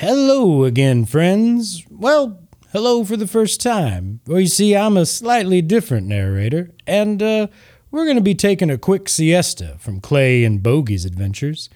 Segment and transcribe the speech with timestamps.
[0.00, 1.84] Hello again, friends.
[1.90, 4.20] Well, hello for the first time.
[4.28, 7.48] Well, you see, I'm a slightly different narrator, and uh,
[7.90, 11.68] we're going to be taking a quick siesta from Clay and Bogey's adventures.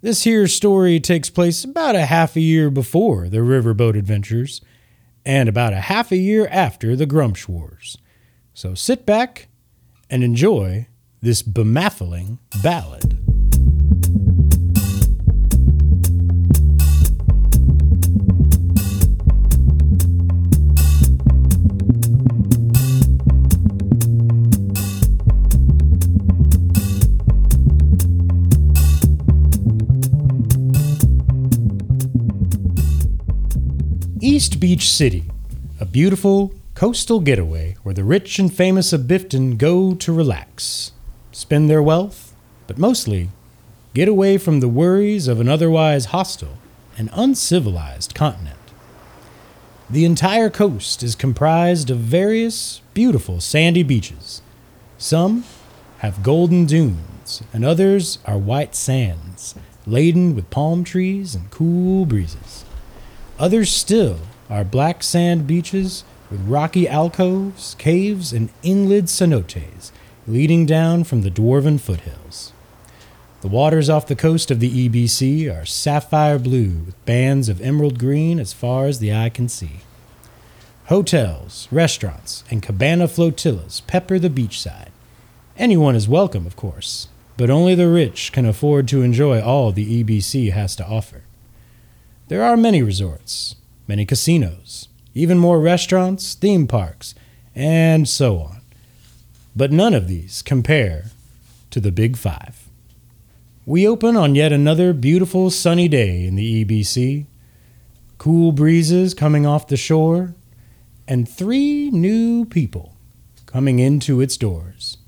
[0.00, 4.62] This here story takes place about a half a year before the Riverboat Adventures,
[5.26, 7.98] and about a half a year after the Grumsh Wars.
[8.54, 9.48] So sit back
[10.08, 10.86] and enjoy
[11.20, 13.25] this bemaffling ballad.
[34.26, 35.22] East Beach City,
[35.78, 40.90] a beautiful coastal getaway where the rich and famous of Bifton go to relax,
[41.30, 42.34] spend their wealth,
[42.66, 43.28] but mostly
[43.94, 46.58] get away from the worries of an otherwise hostile
[46.98, 48.58] and uncivilized continent.
[49.88, 54.42] The entire coast is comprised of various beautiful sandy beaches.
[54.98, 55.44] Some
[55.98, 59.54] have golden dunes, and others are white sands,
[59.86, 62.65] laden with palm trees and cool breezes.
[63.38, 64.16] Others still
[64.48, 69.90] are black sand beaches with rocky alcoves, caves, and inland cenotes
[70.26, 72.54] leading down from the dwarven foothills.
[73.42, 77.98] The waters off the coast of the EBC are sapphire blue with bands of emerald
[77.98, 79.80] green as far as the eye can see.
[80.86, 84.88] Hotels, restaurants, and cabana flotillas pepper the beachside.
[85.58, 90.02] Anyone is welcome, of course, but only the rich can afford to enjoy all the
[90.02, 91.25] EBC has to offer.
[92.28, 93.54] There are many resorts,
[93.86, 97.14] many casinos, even more restaurants, theme parks,
[97.54, 98.62] and so on.
[99.54, 101.12] But none of these compare
[101.70, 102.68] to the Big Five.
[103.64, 107.26] We open on yet another beautiful sunny day in the EBC,
[108.18, 110.34] cool breezes coming off the shore,
[111.06, 112.96] and three new people
[113.46, 114.98] coming into its doors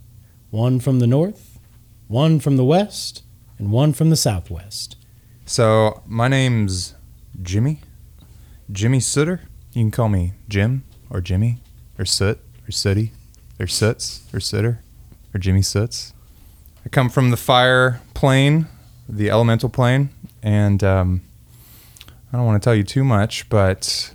[0.51, 1.59] one from the north,
[2.07, 3.23] one from the west,
[3.59, 4.97] and one from the southwest.
[5.45, 6.95] So my name's
[7.43, 7.81] Jimmy,
[8.71, 9.43] Jimmy Sooter.
[9.73, 11.59] You can call me Jim or Jimmy
[11.99, 13.13] or Soot or Sooty
[13.61, 14.83] or Soots or Sooter
[15.35, 16.13] or Jimmy Soots.
[16.85, 18.67] I come from the fire plane,
[19.09, 20.11] the elemental plane,
[20.43, 21.23] and um,
[22.33, 24.15] I don't want to tell you too much, but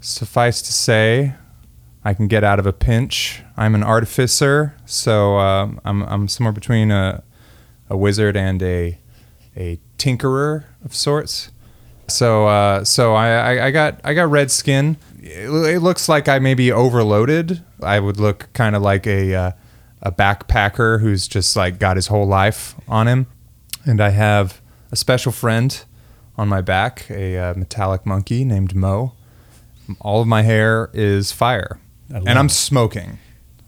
[0.00, 1.34] suffice to say,
[2.04, 3.42] I can get out of a pinch.
[3.56, 7.22] I'm an artificer, so um, I'm, I'm somewhere between a,
[7.90, 8.98] a wizard and a,
[9.56, 11.50] a tinkerer of sorts.
[12.08, 14.96] So uh, so I, I, I got I got red skin.
[15.22, 17.62] It, it looks like I may be overloaded.
[17.82, 19.50] I would look kind of like a uh,
[20.02, 23.26] a backpacker who's just like got his whole life on him.
[23.84, 25.84] And I have a special friend
[26.36, 29.12] on my back, a uh, metallic monkey named Mo.
[30.00, 31.78] All of my hair is fire,
[32.08, 33.18] and I'm smoking.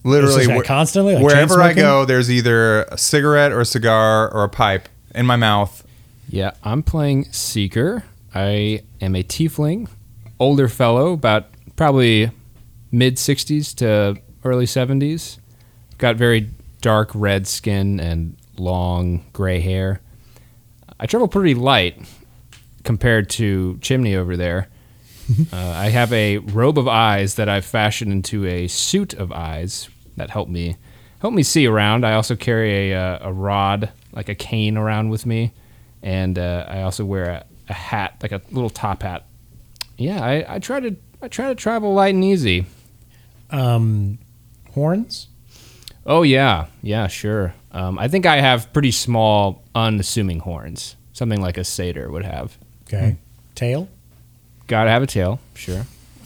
[0.05, 3.65] Literally, is, like, wh- constantly, like wherever I go, there's either a cigarette or a
[3.65, 5.87] cigar or a pipe in my mouth.
[6.29, 8.05] Yeah, I'm playing Seeker.
[8.35, 9.89] I am a tiefling,
[10.39, 11.47] older fellow, about
[11.77, 12.31] probably
[12.91, 15.39] mid 60s to early 70s.
[15.99, 16.51] Got very
[16.81, 20.01] dark red skin and long gray hair.
[21.01, 22.01] I travel pretty light
[22.85, 24.69] compared to Chimney over there.
[25.53, 29.89] uh, I have a robe of eyes that I've fashioned into a suit of eyes
[30.17, 30.77] that help me
[31.21, 32.05] help me see around.
[32.05, 35.53] I also carry a, uh, a rod, like a cane, around with me,
[36.03, 39.25] and uh, I also wear a, a hat, like a little top hat.
[39.97, 42.67] Yeah, I, I try to I try to travel light and easy.
[43.51, 44.19] Um,
[44.73, 45.29] horns?
[46.07, 47.55] Oh yeah, yeah, sure.
[47.73, 52.57] Um, I think I have pretty small, unassuming horns, something like a satyr would have.
[52.87, 53.17] Okay.
[53.55, 53.89] Tail?
[54.67, 55.85] Gotta have a tail, sure.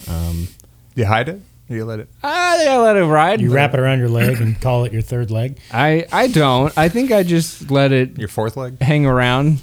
[0.09, 0.49] Um,
[0.95, 1.41] You hide it.
[1.71, 2.09] Or you let it.
[2.23, 3.41] I think I let it ride.
[3.41, 5.59] You but wrap it around your leg and call it your third leg?
[5.73, 6.77] I I don't.
[6.77, 8.81] I think I just let it Your fourth leg.
[8.81, 9.63] hang around.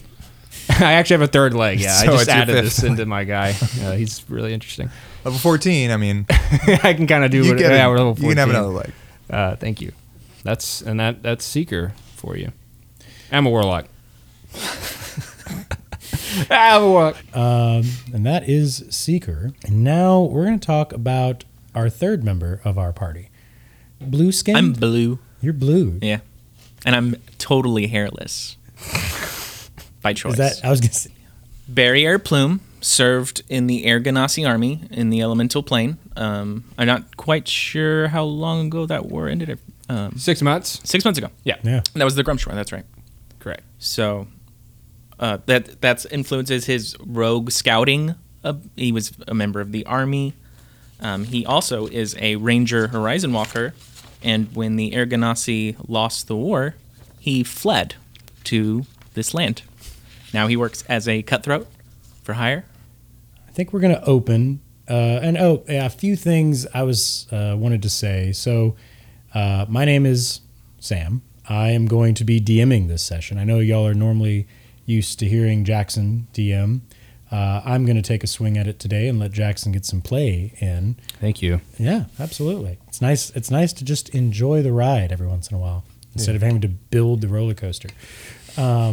[0.80, 1.80] I actually have a third leg.
[1.80, 3.56] Yeah, So I just added fifth this into my guy.
[3.78, 4.90] Yeah, he's really interesting.
[5.24, 5.92] Level 14.
[5.92, 8.30] I mean, I can kind of do you, what get yeah, a- we're level you
[8.30, 8.92] can have another leg.
[9.30, 9.92] Uh, thank you.
[10.44, 12.52] That's and that that's Seeker for you.
[13.32, 13.86] I'm a warlock.
[16.50, 17.18] I'm a warlock.
[17.36, 17.84] Um,
[18.14, 19.52] and that is Seeker.
[19.66, 21.44] And now we're going to talk about
[21.76, 23.30] our third member of our party.
[24.02, 24.56] Blue skin?
[24.56, 25.20] I'm blue.
[25.42, 26.00] You're blue.
[26.02, 26.20] Yeah.
[26.86, 28.56] And I'm totally hairless.
[30.02, 30.34] By choice.
[30.34, 31.12] Is that, I was going to say,
[31.68, 35.98] Barry Air Plume served in the Air Genasi Army in the elemental plane.
[36.16, 39.60] Um, I'm not quite sure how long ago that war ended.
[39.90, 40.80] Um, Six months.
[40.84, 41.30] six months ago.
[41.44, 41.58] Yeah.
[41.64, 41.82] yeah.
[41.96, 42.56] That was the Grumsh War.
[42.56, 42.86] That's right.
[43.40, 43.64] Correct.
[43.80, 44.28] So
[45.20, 48.16] Uh, that that's influences his rogue scouting.
[48.44, 50.34] Uh, he was a member of the army.
[51.02, 53.74] Um, he also is a ranger horizon walker,
[54.24, 56.76] and when the Air Genasi lost the war,
[57.20, 57.96] he fled
[58.46, 59.64] to this land.
[60.34, 61.68] Now he works as a cutthroat
[62.24, 62.66] for hire.
[63.48, 64.62] I think we're going to open.
[64.90, 68.32] Uh, and oh, yeah, a few things I was uh, wanted to say.
[68.32, 68.76] So,
[69.34, 70.42] uh, my name is
[70.80, 71.22] Sam.
[71.48, 73.38] I am going to be DMing this session.
[73.38, 74.48] I know y'all are normally
[74.86, 76.82] used to hearing Jackson DM.
[77.32, 80.02] Uh, I'm going to take a swing at it today and let Jackson get some
[80.02, 80.96] play in.
[81.20, 81.62] Thank you.
[81.78, 82.80] Yeah, absolutely.
[82.88, 83.30] It's nice.
[83.32, 85.84] It's nice to just enjoy the ride every once in a while
[86.16, 87.90] instead of having to build the roller coaster.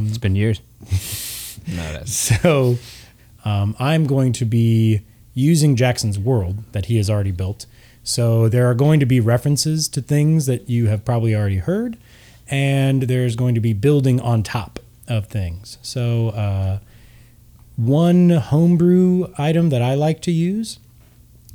[0.06, 0.60] It's been years.
[1.66, 2.78] no, So
[3.44, 5.00] um, I'm going to be
[5.34, 7.66] using Jackson's world that he has already built.
[8.02, 11.98] So there are going to be references to things that you have probably already heard,
[12.48, 14.78] and there's going to be building on top
[15.08, 15.78] of things.
[15.82, 16.78] So uh,
[17.76, 20.78] one homebrew item that I like to use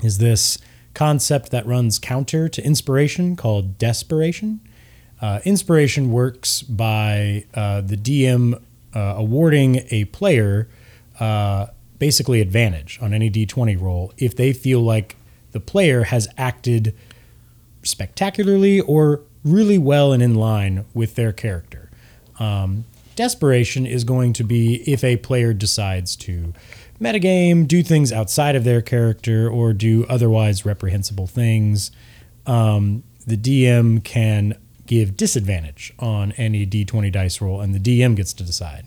[0.04, 0.58] is this
[0.94, 4.60] concept that runs counter to inspiration called desperation.
[5.22, 8.60] Uh, inspiration works by uh, the DM
[8.94, 10.68] uh, awarding a player
[11.20, 11.68] uh,
[12.00, 15.16] basically advantage on any d20 roll if they feel like
[15.52, 16.96] the player has acted
[17.84, 21.90] spectacularly or really well and in line with their character.
[22.40, 22.86] Um,
[23.16, 26.54] desperation is going to be if a player decides to
[27.00, 31.92] metagame, do things outside of their character, or do otherwise reprehensible things.
[32.46, 34.58] Um, the DM can
[34.92, 38.84] give disadvantage on any d20 dice roll, and the DM gets to decide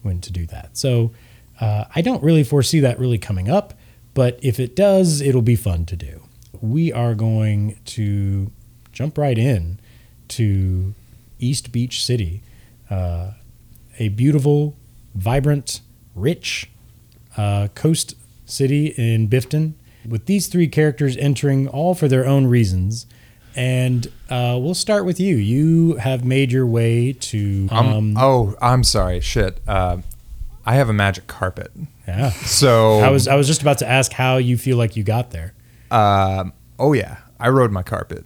[0.00, 0.78] when to do that.
[0.78, 1.12] So
[1.60, 3.74] uh, I don't really foresee that really coming up,
[4.14, 6.22] but if it does, it'll be fun to do.
[6.62, 8.50] We are going to
[8.92, 9.78] jump right in
[10.28, 10.94] to
[11.38, 12.40] East Beach City,
[12.88, 13.32] uh,
[13.98, 14.74] a beautiful,
[15.14, 15.82] vibrant,
[16.14, 16.70] rich
[17.36, 18.14] uh, coast
[18.46, 19.74] city in Bifton,
[20.08, 23.04] with these three characters entering all for their own reasons.
[23.54, 25.36] And uh, we'll start with you.
[25.36, 27.68] You have made your way to.
[27.70, 29.20] Um, Um, oh, I'm sorry.
[29.20, 29.60] Shit.
[29.68, 29.98] Uh,
[30.64, 31.70] I have a magic carpet.
[32.08, 32.30] yeah.
[32.30, 35.30] So I was I was just about to ask how you feel like you got
[35.32, 35.54] there.
[35.90, 38.24] Um, oh yeah, I rode my carpet.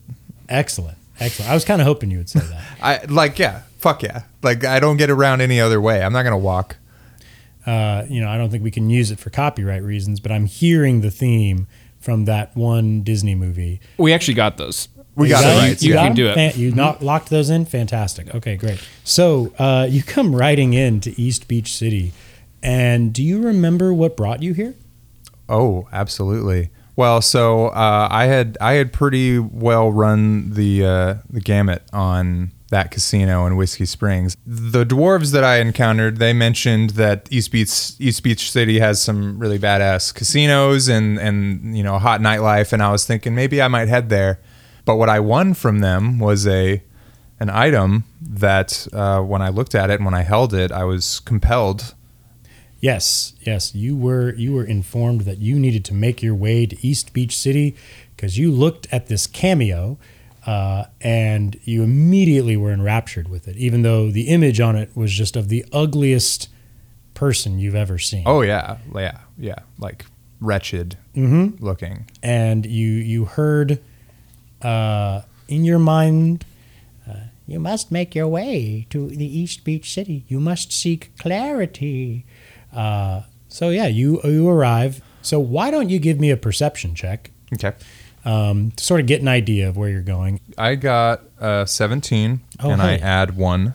[0.49, 1.51] Excellent, excellent.
[1.51, 2.63] I was kind of hoping you would say that.
[2.83, 4.23] I like yeah, fuck yeah.
[4.43, 6.03] Like I don't get around any other way.
[6.03, 6.77] I'm not gonna walk.
[7.67, 10.45] Uh, you know, I don't think we can use it for copyright reasons, but I'm
[10.47, 11.67] hearing the theme
[11.99, 13.81] from that one Disney movie.
[13.99, 14.89] we actually got those.
[15.17, 15.59] We You got got it it?
[15.69, 15.83] right.
[15.83, 16.35] You, You got can do it.
[16.35, 17.65] Fan- you not locked those in?
[17.65, 18.35] Fantastic.
[18.35, 18.81] Okay, great.
[19.03, 22.13] So uh, you come riding in to East Beach City,
[22.63, 24.75] and do you remember what brought you here?
[25.49, 26.71] Oh, absolutely.
[26.97, 32.53] Well, so uh, I had I had pretty well run the uh, the gamut on
[32.71, 34.37] that casino in Whiskey Springs.
[34.47, 39.39] The dwarves that I encountered, they mentioned that East Beach East Beach City has some
[39.39, 43.69] really badass casinos and and you know hot nightlife, and I was thinking maybe I
[43.69, 44.41] might head there.
[44.87, 46.83] But what I won from them was a
[47.39, 50.85] an item that uh, when I looked at it and when I held it, I
[50.85, 51.95] was compelled
[52.79, 56.77] Yes, yes, you were you were informed that you needed to make your way to
[56.87, 57.75] East Beach City
[58.15, 59.99] because you looked at this cameo
[60.47, 65.11] uh, and you immediately were enraptured with it, even though the image on it was
[65.13, 66.49] just of the ugliest
[67.15, 68.23] person you've ever seen.
[68.27, 70.05] Oh yeah, yeah, yeah, like
[70.41, 71.65] wretched Mm-hmm.
[71.65, 72.09] looking.
[72.23, 73.81] and you you heard
[74.67, 76.45] uh, in your mind,
[77.09, 77.13] uh,
[77.47, 80.25] you must make your way to the East Beach City.
[80.29, 82.25] You must seek clarity.
[82.73, 85.01] Uh, so yeah, you you arrive.
[85.23, 87.73] So why don't you give me a perception check Okay.
[88.25, 90.41] um, to sort of get an idea of where you're going?
[90.59, 93.75] I got uh, 17, Oh, and I add one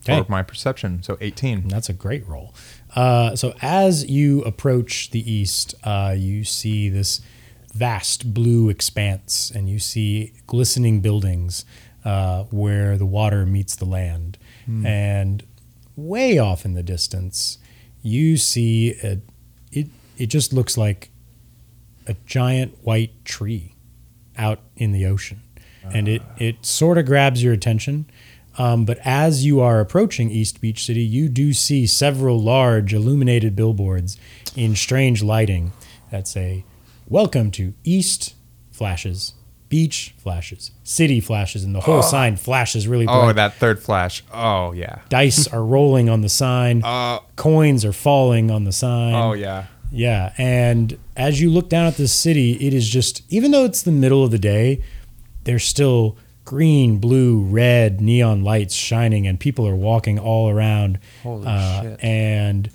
[0.00, 0.22] Okay.
[0.24, 1.68] for my perception, so 18.
[1.68, 2.52] That's a great roll.
[2.96, 7.20] Uh, so as you approach the east, uh, you see this
[7.78, 11.64] vast blue expanse, and you see glistening buildings
[12.04, 14.36] uh, where the water meets the land.
[14.86, 15.42] And
[15.96, 17.58] way off in the distance,
[18.02, 19.20] you see a,
[19.72, 19.88] it.
[20.16, 21.10] It just looks like
[22.06, 23.74] a giant white tree
[24.36, 25.40] out in the ocean,
[25.94, 28.06] and it it sort of grabs your attention.
[28.58, 33.54] Um, but as you are approaching East Beach City, you do see several large illuminated
[33.54, 34.18] billboards
[34.56, 35.72] in strange lighting
[36.10, 36.64] that say,
[37.10, 38.34] Welcome to East
[38.70, 39.32] Flashes,
[39.70, 43.30] Beach Flashes, City Flashes, and the whole sign flashes really bright.
[43.30, 44.22] Oh, that third flash.
[44.30, 45.00] Oh, yeah.
[45.08, 49.14] Dice are rolling on the sign, Uh, coins are falling on the sign.
[49.14, 49.66] oh, yeah.
[49.90, 53.80] Yeah, and as you look down at this city, it is just even though it's
[53.80, 54.82] the middle of the day,
[55.44, 60.98] there's still green, blue, red neon lights shining, and people are walking all around.
[61.22, 62.04] Holy uh, shit.
[62.04, 62.70] And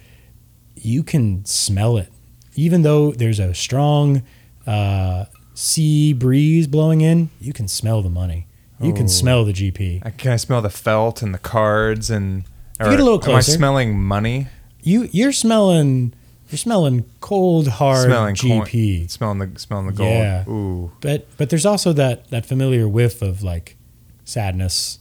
[0.75, 2.09] you can smell it.
[2.55, 4.23] Even though there's a strong
[4.65, 8.47] uh, sea breeze blowing in, you can smell the money.
[8.81, 10.01] You can smell the GP.
[10.05, 12.43] I, can I smell the felt and the cards and?
[12.81, 13.31] you get a little closer.
[13.31, 14.47] Am I smelling money?
[14.81, 16.13] You you're smelling
[16.49, 19.09] you're smelling cold hard smelling GP.
[19.09, 20.09] smelling the smelling the gold.
[20.09, 20.49] Yeah.
[20.49, 20.91] Ooh.
[20.99, 23.77] But but there's also that that familiar whiff of like
[24.25, 24.99] sadness,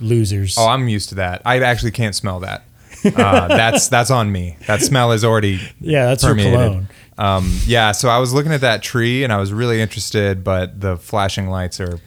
[0.00, 0.56] losers.
[0.56, 1.42] Oh, I'm used to that.
[1.44, 2.64] I actually can't smell that.
[3.04, 4.56] Uh, that's that's on me.
[4.66, 6.52] That smell is already yeah, that's your permeated.
[6.54, 6.88] cologne.
[7.16, 10.80] Um, yeah, so I was looking at that tree and I was really interested, but
[10.80, 12.00] the flashing lights are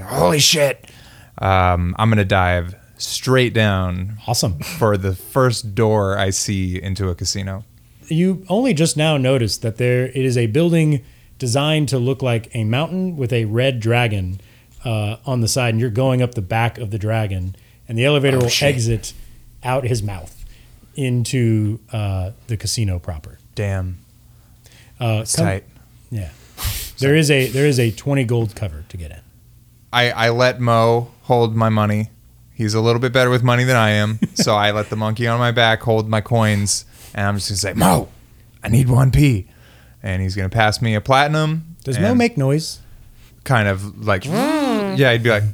[0.00, 0.90] holy shit.
[1.38, 4.58] Um, I'm gonna dive straight down Awesome.
[4.60, 7.64] for the first door I see into a casino.
[8.08, 11.04] You only just now noticed that there it is a building
[11.38, 14.40] designed to look like a mountain with a red dragon
[14.84, 17.54] uh, on the side, and you're going up the back of the dragon,
[17.86, 18.68] and the elevator Oh, will shit.
[18.74, 19.12] exit
[19.62, 20.37] out his mouth
[20.98, 23.38] into uh, the casino proper.
[23.54, 23.98] Damn,
[25.00, 25.64] Uh, it's come- tight.
[26.10, 26.30] Yeah.
[26.98, 29.20] There is a there is a twenty gold cover to get in.
[29.92, 32.10] I, I let Mo hold my money.
[32.52, 35.28] He's a little bit better with money than I am, so I let the monkey
[35.28, 38.08] on my back hold my coins, and I'm just gonna say, Mo,
[38.64, 39.46] I need one p,
[40.02, 41.76] and he's gonna pass me a platinum.
[41.84, 42.80] Does Mo make noise?
[43.44, 45.44] kind of like yeah, he'd be like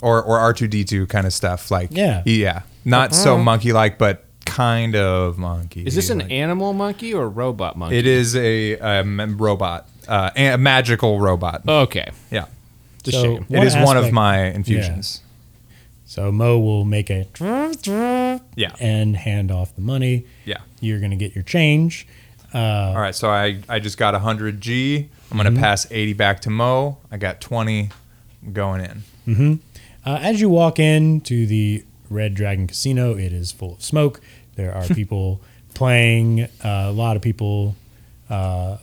[0.00, 2.22] or or R two D two kind of stuff like Yeah.
[2.24, 5.82] yeah, not so monkey like, but kind of monkey.
[5.86, 7.96] Is this an like- animal monkey or a robot monkey?
[7.98, 11.62] It is a, um, robot, uh, a magical robot.
[11.66, 12.10] Okay.
[12.30, 12.46] yeah,
[13.00, 13.46] It's a So- shame.
[13.50, 15.20] it is one of my infusions.
[16.04, 17.26] So Mo will make a
[18.54, 20.24] Yeah, and hand off the money.
[20.44, 20.58] yeah.
[20.80, 22.06] You're gonna get your change.
[22.54, 25.08] Uh, All right, so I, I just got 100 G.
[25.30, 26.98] I'm going to pass 80 back to Mo.
[27.10, 27.88] I got 20
[28.44, 29.60] I'm going in.
[30.04, 34.20] Uh, as you walk into the Red Dragon Casino, it is full of smoke.
[34.56, 35.40] There are people
[35.74, 37.76] playing, uh, a lot of people
[38.28, 38.78] uh,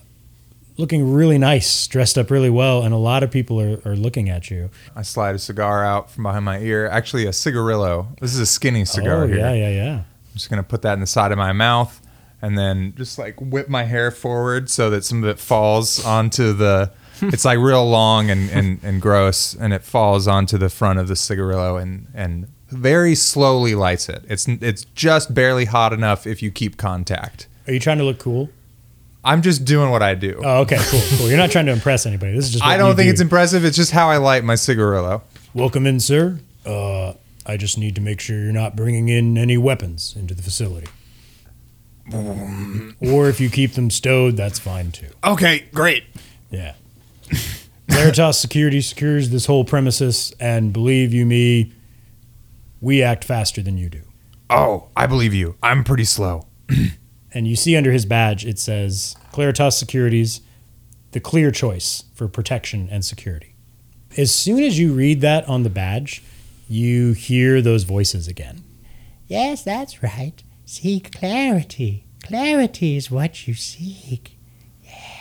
[0.77, 4.29] looking really nice, dressed up really well, and a lot of people are, are looking
[4.29, 4.69] at you.
[4.95, 6.87] I slide a cigar out from behind my ear.
[6.87, 8.07] Actually, a cigarillo.
[8.21, 9.37] This is a skinny cigar oh, here.
[9.37, 9.95] yeah, yeah, yeah.
[9.95, 12.01] I'm just going to put that in the side of my mouth
[12.41, 16.53] and then just like whip my hair forward so that some of it falls onto
[16.53, 16.91] the.
[17.21, 21.09] it's like real long and, and, and gross, and it falls onto the front of
[21.09, 24.23] the cigarillo and, and very slowly lights it.
[24.27, 27.47] It's it's just barely hot enough if you keep contact.
[27.67, 28.49] Are you trying to look cool?
[29.23, 30.41] I'm just doing what I do.
[30.43, 31.27] Oh, okay, cool, cool.
[31.27, 32.33] You're not trying to impress anybody.
[32.33, 32.63] This is just.
[32.65, 33.11] What I don't you think do.
[33.11, 33.65] it's impressive.
[33.65, 35.23] It's just how I light my cigarillo.
[35.53, 36.39] Welcome in, sir.
[36.65, 37.13] Uh,
[37.45, 40.87] I just need to make sure you're not bringing in any weapons into the facility.
[43.01, 45.09] or if you keep them stowed, that's fine too.
[45.23, 46.03] Okay, great.
[46.49, 46.73] Yeah.
[47.87, 51.73] Veritas Security secures this whole premises, and believe you me,
[52.81, 54.01] we act faster than you do.
[54.49, 55.55] Oh, I believe you.
[55.61, 56.47] I'm pretty slow.
[57.31, 60.41] And you see under his badge, it says Claritas Securities,
[61.11, 63.53] the clear choice for protection and security.
[64.17, 66.23] As soon as you read that on the badge,
[66.67, 68.63] you hear those voices again.
[69.27, 70.41] Yes, that's right.
[70.65, 72.05] Seek clarity.
[72.23, 74.35] Clarity is what you seek.
[74.83, 75.19] Yes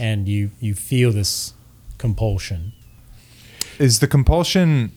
[0.00, 1.52] and you, you feel this
[1.98, 2.72] compulsion.
[3.78, 4.92] Is the compulsion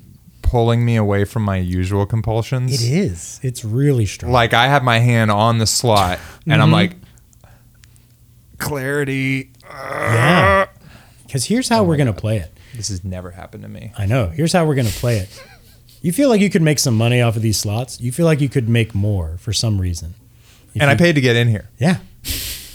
[0.54, 2.72] pulling me away from my usual compulsions?
[2.72, 3.40] It is.
[3.42, 4.32] It's really strong.
[4.32, 6.74] Like I have my hand on the slot and I'm mm-hmm.
[6.74, 6.96] like
[8.60, 9.50] clarity.
[9.64, 10.68] yeah.
[11.26, 12.56] Because here's how oh we're going to play it.
[12.76, 13.94] This has never happened to me.
[13.98, 14.28] I know.
[14.28, 15.44] Here's how we're going to play it.
[16.04, 18.00] You feel like you could make some money off of these slots.
[18.00, 20.14] You feel like you could make more for some reason.
[20.76, 21.68] If And I paid to get in here.
[21.80, 21.98] Yeah.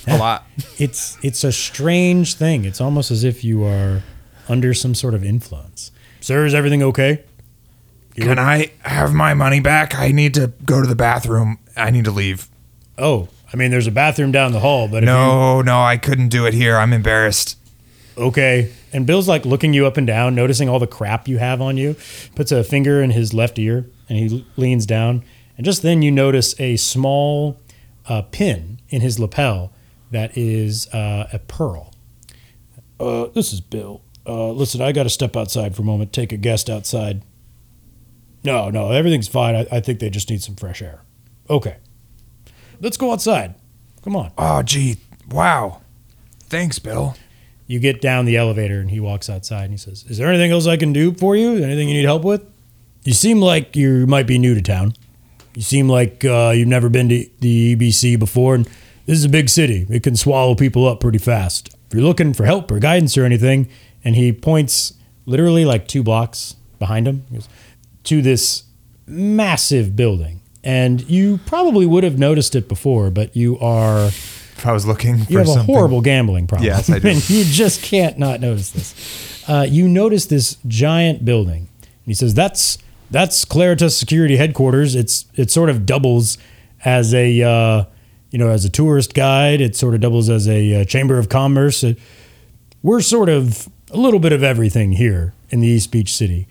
[0.08, 0.44] A lot.
[0.78, 2.64] It's it's a strange thing.
[2.64, 4.02] It's almost as if you are
[4.48, 5.92] under some sort of influence.
[6.20, 7.22] Sir, is everything okay?
[8.20, 9.94] Can I have my money back?
[9.94, 11.58] I need to go to the bathroom.
[11.76, 12.48] I need to leave.
[12.96, 16.28] Oh, I mean, there's a bathroom down the hall, but if No, no, I couldn't
[16.28, 16.76] do it here.
[16.76, 17.56] I'm embarrassed.
[18.16, 18.72] you, okay.
[18.92, 21.76] And Bill's like looking you up and down, noticing all the crap you have on
[21.76, 21.96] you.
[22.34, 25.24] Puts a finger in his left ear, and he leans down.
[25.56, 27.60] And just then, you notice a small
[28.06, 29.72] uh, pin in his lapel
[30.10, 31.92] that is uh, a pearl.
[32.98, 34.02] Uh, this is Bill.
[34.26, 36.12] Uh, listen, I got to step outside for a moment.
[36.12, 37.22] Take a guest outside.
[38.48, 39.54] No, no, everything's fine.
[39.54, 41.02] I, I think they just need some fresh air.
[41.50, 41.76] Okay.
[42.80, 43.54] Let's go outside.
[44.02, 44.32] Come on.
[44.38, 44.96] Oh, gee.
[45.30, 45.82] Wow.
[46.44, 47.14] Thanks, Bill.
[47.66, 50.50] You get down the elevator and he walks outside and he says, Is there anything
[50.50, 51.62] else I can do for you?
[51.62, 52.42] Anything you need help with?
[53.04, 54.94] You seem like you might be new to town.
[55.54, 58.64] You seem like uh, you've never been to the EBC before, and
[59.04, 59.86] this is a big city.
[59.90, 61.68] It can swallow people up pretty fast.
[61.88, 63.68] If you're looking for help or guidance or anything,
[64.04, 64.94] and he points
[65.26, 67.48] literally like two blocks behind him he goes,
[68.08, 68.64] to this
[69.06, 70.40] massive building.
[70.64, 75.24] and you probably would have noticed it before, but you are If I was looking
[75.24, 76.66] for you have a horrible gambling problem.
[76.66, 77.08] Yes, I do.
[77.08, 79.44] and you just can't not notice this.
[79.48, 81.68] Uh, you notice this giant building.
[81.82, 82.76] and He says, "That's
[83.10, 84.94] that's Claritas Security Headquarters.
[84.94, 86.36] It's it sort of doubles
[86.84, 87.84] as a uh,
[88.30, 89.60] you know as a tourist guide.
[89.62, 91.82] It sort of doubles as a uh, chamber of commerce.
[91.84, 91.94] Uh,
[92.82, 96.46] we're sort of a little bit of everything here in the East Beach City."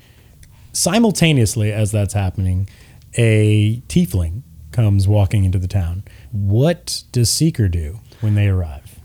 [0.77, 2.69] Simultaneously, as that's happening,
[3.15, 6.03] a tiefling comes walking into the town.
[6.31, 8.99] What does Seeker do when they arrive?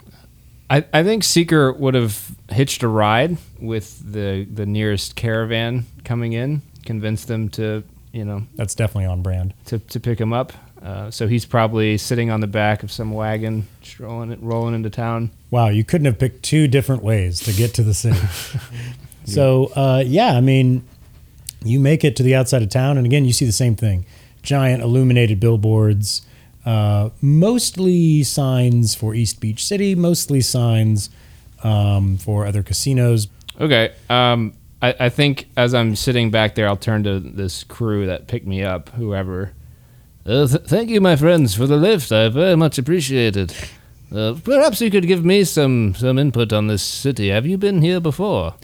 [0.68, 6.34] I, I think Seeker would have hitched a ride with the the nearest caravan coming
[6.34, 9.54] in, convinced them to you know That's definitely on brand.
[9.66, 10.52] to, to pick him up.
[10.82, 15.30] Uh, so he's probably sitting on the back of some wagon, strolling rolling into town.
[15.50, 18.20] Wow, you couldn't have picked two different ways to get to the city.
[19.24, 20.86] so, uh, yeah, I mean,
[21.64, 24.06] you make it to the outside of town, and again, you see the same thing
[24.42, 26.22] giant illuminated billboards,
[26.66, 31.10] uh, mostly signs for East Beach City, mostly signs
[31.62, 33.28] um, for other casinos.
[33.60, 33.92] Okay.
[34.10, 38.26] Um, I, I think as I'm sitting back there, I'll turn to this crew that
[38.26, 39.52] picked me up, whoever.
[40.26, 42.12] Uh, th- thank you, my friends, for the lift.
[42.12, 43.70] I very much appreciate it.
[44.14, 47.28] Uh, perhaps you could give me some some input on this city.
[47.28, 48.54] Have you been here before?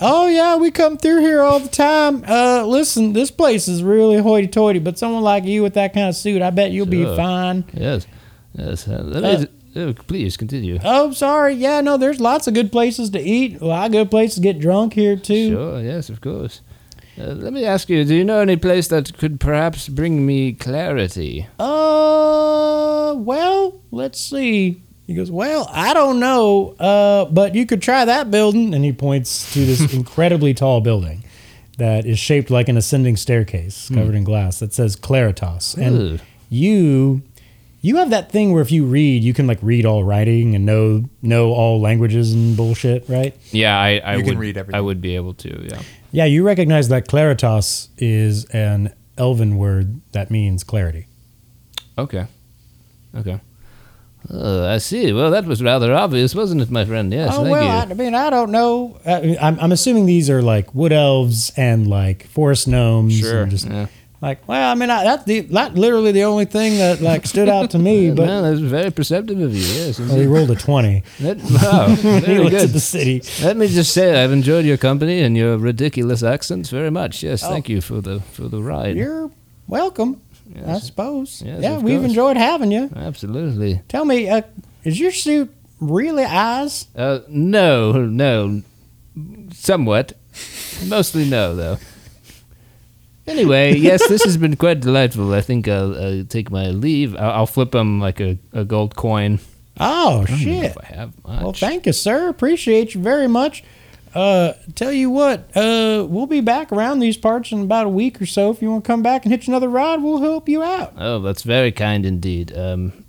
[0.00, 2.22] Oh yeah, we come through here all the time.
[2.28, 6.14] Uh, listen, this place is really hoity-toity, but someone like you with that kind of
[6.16, 7.64] suit, I bet you'll be fine.
[7.72, 8.06] Yes.
[8.54, 8.86] Yes.
[8.88, 10.78] Uh, Uh, me, uh, please continue.
[10.84, 11.54] Oh, sorry.
[11.54, 13.60] Yeah, no, there's lots of good places to eat.
[13.60, 15.50] A lot of good places to get drunk here too.
[15.52, 16.60] Sure, yes, of course.
[17.20, 20.52] Uh, let me ask you, do you know any place that could perhaps bring me
[20.52, 21.46] clarity?
[21.58, 24.82] Uh, well, let's see.
[25.08, 28.92] He goes, well, I don't know, uh, but you could try that building, and he
[28.92, 31.24] points to this incredibly tall building
[31.78, 36.18] that is shaped like an ascending staircase covered in glass that says Claritas, and Ooh.
[36.50, 37.22] you.
[37.80, 40.66] You have that thing where if you read, you can like read all writing and
[40.66, 43.34] know know all languages and bullshit, right?
[43.52, 44.76] Yeah, I, I You would can read everything.
[44.76, 45.80] I would be able to, yeah.
[46.10, 51.06] Yeah, you recognize that Claritas is an elven word that means clarity.
[51.96, 52.26] Okay.
[53.14, 53.40] Okay.
[54.30, 55.12] Oh, I see.
[55.12, 57.12] Well, that was rather obvious, wasn't it, my friend?
[57.12, 57.70] Yes, oh thank well, you.
[57.70, 58.98] I, I mean, I don't know.
[59.06, 63.18] Uh, I'm, I'm assuming these are like wood elves and like forest gnomes.
[63.18, 63.42] Sure.
[63.42, 63.86] and just yeah.
[64.20, 67.48] like, well, I mean, I, that's the that literally the only thing that like stood
[67.48, 68.10] out to me.
[68.14, 69.62] But Man, that's very perceptive of you.
[69.62, 69.98] Yes.
[69.98, 71.04] well, he rolled a twenty.
[71.20, 71.86] That, wow.
[72.20, 72.68] Very good.
[72.70, 73.22] the city.
[73.42, 77.22] Let me just say, I've enjoyed your company and your ridiculous accents very much.
[77.22, 77.48] Yes, Oh.
[77.48, 78.94] thank you for the for the ride.
[78.96, 79.30] You're
[79.68, 80.20] welcome,
[80.66, 81.42] I suppose.
[81.44, 82.10] Yes, yeah, we've course.
[82.10, 82.90] enjoyed having you.
[82.94, 83.82] Absolutely.
[83.88, 84.42] Tell me, uh,
[84.84, 86.86] is your suit really eyes?
[86.96, 88.62] Uh, no, no,
[89.52, 90.14] somewhat.
[90.86, 91.78] Mostly no, though.
[93.26, 95.32] Anyway, yes, this has been quite delightful.
[95.34, 97.14] I think I'll, uh take my leave.
[97.16, 99.40] I'll, I'll flip him like a, a gold coin.
[99.80, 100.76] Oh I don't know shit!
[100.80, 101.42] I have much.
[101.42, 102.28] Well, thank you, sir.
[102.28, 103.62] Appreciate you very much.
[104.14, 108.20] Uh, tell you what, uh, we'll be back around these parts in about a week
[108.20, 108.50] or so.
[108.50, 110.94] If you want to come back and hitch another ride, we'll help you out.
[110.96, 112.56] Oh, that's very kind indeed.
[112.56, 113.04] Um,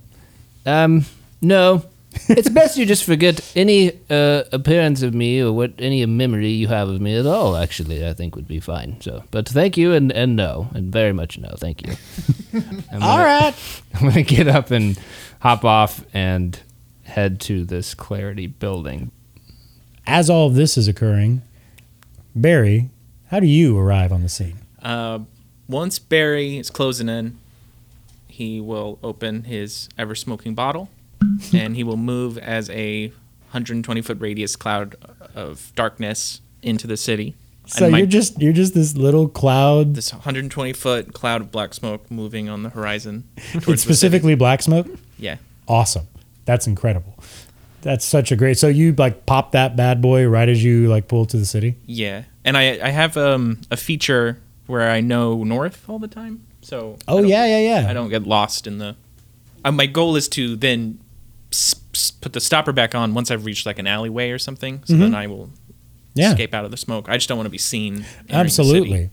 [0.66, 1.06] um,
[1.42, 1.86] no.
[2.28, 6.68] it's best you just forget any uh, appearance of me or what any memory you
[6.68, 7.56] have of me at all.
[7.56, 9.00] Actually, I think would be fine.
[9.00, 11.50] So, but thank you and, and no, and very much no.
[11.58, 11.94] Thank you.
[12.92, 13.54] Gonna- right.
[13.94, 15.00] I'm gonna get up and
[15.40, 16.60] hop off and
[17.04, 19.12] head to this Clarity building.
[20.10, 21.44] As all of this is occurring,
[22.36, 22.90] Barry,
[23.28, 24.58] how do you arrive on the scene?
[24.82, 25.20] Uh,
[25.68, 27.38] once Barry is closing in,
[28.28, 30.90] he will open his ever smoking bottle,
[31.54, 33.10] and he will move as a
[33.52, 34.96] 120 foot radius cloud
[35.36, 37.36] of darkness into the city.
[37.68, 39.94] So And my- you're just you're just this little cloud.
[39.94, 43.26] this 120 foot cloud of black smoke moving on the horizon.
[43.52, 44.88] towards It's specifically black smoke.
[45.20, 45.36] Yeah.
[45.68, 46.08] Awesome.
[46.46, 47.14] That's incredible.
[47.82, 48.58] That's such a great.
[48.58, 51.76] So you like pop that bad boy right as you like pull to the city.
[51.86, 56.46] Yeah, and I I have um a feature where I know north all the time.
[56.62, 57.90] So Oh yeah, yeah, yeah.
[57.90, 58.96] I don't get lost in the.
[59.66, 61.00] Uh, my goal is to then
[61.52, 64.84] s- s- put the stopper back on once I've reached like an alleyway or something.
[64.86, 66.22] So then I will Mm-hmm.
[66.22, 66.32] Yeah.
[66.32, 67.08] escape out of the smoke.
[67.08, 67.94] I just don't want to be seen.
[68.28, 68.70] entering the city.
[68.70, 69.10] Absolutely.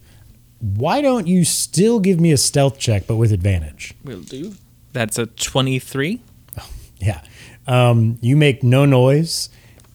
[0.60, 3.94] Why don't you still give me a stealth check, but with advantage?
[4.02, 4.54] Will do.
[4.92, 6.20] That's a twenty-three.
[6.98, 7.20] Yeah.
[7.66, 9.48] Um, you make no noise,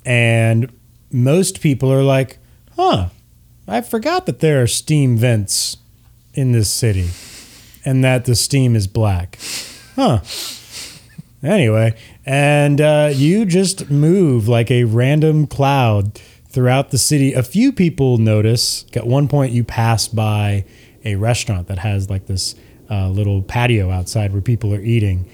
[0.05, 0.71] and
[1.11, 2.39] most people are like,
[2.75, 3.09] huh,
[3.67, 5.77] I forgot that there are steam vents
[6.33, 7.09] in this city
[7.85, 9.39] and that the steam is black.
[9.95, 10.19] Huh.
[11.43, 17.33] Anyway, and uh, you just move like a random cloud throughout the city.
[17.33, 18.85] A few people notice.
[18.93, 20.65] At one point, you pass by
[21.03, 22.53] a restaurant that has like this
[22.91, 25.27] uh, little patio outside where people are eating,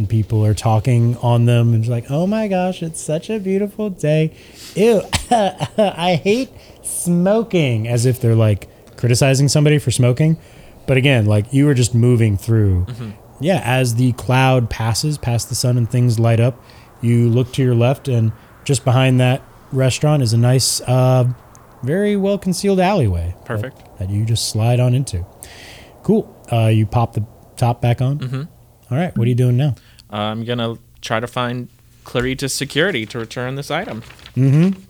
[0.00, 3.38] and people are talking on them, and it's like, oh my gosh, it's such a
[3.38, 4.32] beautiful day.
[4.74, 6.48] Ew, I hate
[6.82, 10.38] smoking, as if they're like criticizing somebody for smoking.
[10.86, 12.86] But again, like you were just moving through.
[13.40, 16.62] Yeah, as the cloud passes past the sun and things light up,
[17.02, 18.32] you look to your left, and
[18.64, 21.28] just behind that restaurant is a nice, uh,
[21.82, 23.34] very well concealed alleyway.
[23.44, 23.82] Perfect.
[23.98, 25.26] That, you just slide on into.
[26.02, 26.34] Cool.
[26.50, 27.24] Uh, you pop the
[27.56, 28.18] top back on.
[28.18, 28.94] Mm-hmm.
[28.94, 29.16] right.
[29.16, 29.74] What are you doing now?
[30.10, 31.68] I'm gonna try to find
[32.04, 34.02] Claritas Security to return this item.
[34.36, 34.80] Mm-hmm.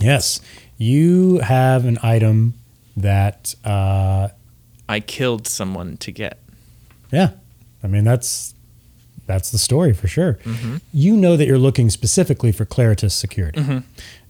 [0.00, 0.40] Yes,
[0.76, 2.54] you have an item
[2.96, 3.54] that.
[3.64, 4.28] Uh,
[4.88, 6.38] I killed someone to get.
[7.12, 7.32] Yeah,
[7.82, 8.54] I mean that's
[9.26, 10.34] that's the story for sure.
[10.44, 10.76] Mm-hmm.
[10.92, 13.78] You know that you're looking specifically for Claritas security, mm-hmm.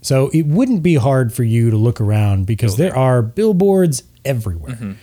[0.02, 4.96] so it wouldn't be hard for you to look around because there are billboards everywhere.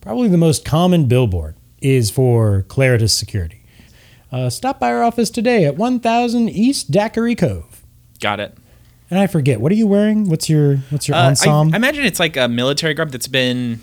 [0.00, 3.63] Probably the most common billboard is for Claritas security.
[4.34, 7.84] Uh, stop by our office today at 1000 East Daiquiri Cove.
[8.20, 8.58] Got it.
[9.08, 10.28] And I forget, what are you wearing?
[10.28, 11.72] What's your what's your Uh, ensemble?
[11.72, 13.78] I imagine it's like a military garb that's been,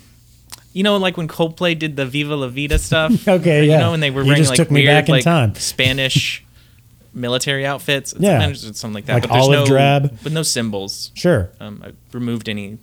[0.74, 3.26] you know, like when Coldplay did the Viva La Vida stuff.
[3.28, 3.78] Okay, you yeah.
[3.78, 5.54] know, when they were You wearing like weird, back in like time.
[5.54, 6.44] Spanish
[7.14, 8.12] military outfits.
[8.18, 8.32] Yeah.
[8.40, 9.14] Sometimes something like that.
[9.14, 10.18] Like but there's olive no, drab?
[10.22, 11.12] with no symbols.
[11.14, 11.48] sure.
[11.60, 12.76] Um, I removed any.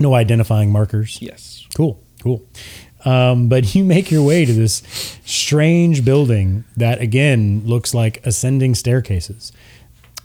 [0.00, 1.18] No identifying markers.
[1.22, 1.68] Yes.
[1.76, 2.42] Cool, cool.
[3.04, 4.82] Um, but you make your way to this
[5.24, 9.52] strange building that again looks like ascending staircases.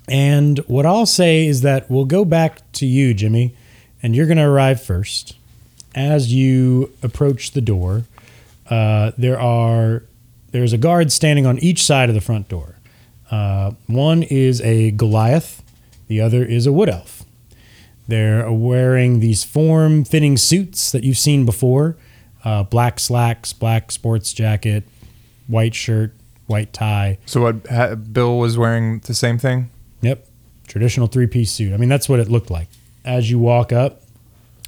[0.07, 3.55] And what I'll say is that we'll go back to you, Jimmy,
[4.03, 5.35] and you're going to arrive first.
[5.95, 8.03] As you approach the door,
[8.69, 10.03] uh, there are
[10.51, 12.75] there's a guard standing on each side of the front door.
[13.31, 15.63] Uh, one is a Goliath,
[16.07, 17.23] the other is a wood elf.
[18.07, 21.95] They're wearing these form fitting suits that you've seen before
[22.45, 24.83] uh, black slacks, black sports jacket,
[25.47, 26.13] white shirt,
[26.47, 27.17] white tie.
[27.25, 27.67] So what?
[27.67, 29.69] Ha, Bill was wearing the same thing.
[30.01, 30.25] Yep.
[30.67, 31.73] Traditional three piece suit.
[31.73, 32.67] I mean, that's what it looked like.
[33.03, 34.01] As you walk up,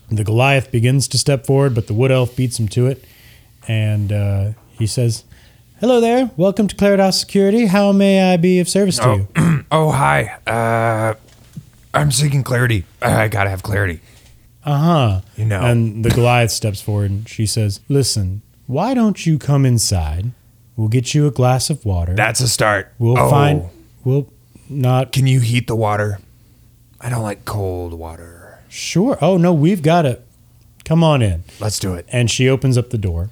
[0.09, 3.03] the Goliath begins to step forward, but the wood elf beats him to it.
[3.67, 5.23] And uh, he says,
[5.79, 6.31] Hello there.
[6.37, 7.67] Welcome to Claritas Security.
[7.67, 9.53] How may I be of service to you?
[9.69, 10.37] Oh hi.
[10.47, 11.15] Uh,
[11.93, 12.85] I'm seeking clarity.
[13.01, 13.99] I gotta have clarity.
[14.67, 15.21] Uh huh.
[15.38, 15.62] You know.
[15.62, 20.32] And the Goliath steps forward and she says, Listen, why don't you come inside?
[20.75, 22.13] We'll get you a glass of water.
[22.13, 22.93] That's a start.
[22.99, 23.63] we'll oh, find.
[24.03, 24.32] We'll
[24.69, 25.13] not.
[25.13, 26.19] Can you heat the water?
[26.99, 28.60] I don't like cold water.
[28.67, 29.17] Sure.
[29.21, 30.25] Oh, no, we've got it.
[30.84, 31.45] Come on in.
[31.62, 32.06] Let's do it.
[32.10, 33.30] And she opens up the door.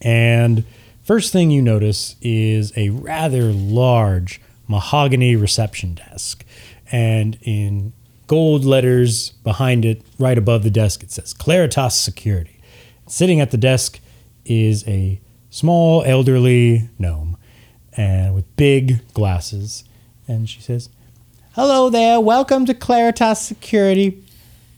[0.00, 0.64] And
[1.04, 6.44] first thing you notice is a rather large mahogany reception desk.
[6.90, 7.92] And in
[8.32, 12.58] gold letters behind it, right above the desk, it says Claritas Security.
[13.06, 14.00] Sitting at the desk
[14.46, 17.36] is a small elderly gnome
[17.94, 19.84] and with big glasses.
[20.26, 20.88] And she says,
[21.54, 22.20] Hello there.
[22.20, 24.24] Welcome to Claritas Security.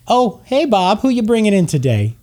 [0.09, 1.03] Oh, hey, Bob.
[1.03, 2.17] Who you bringing in today?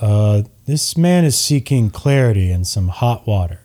[0.00, 3.60] Uh, this man is seeking clarity and some hot water.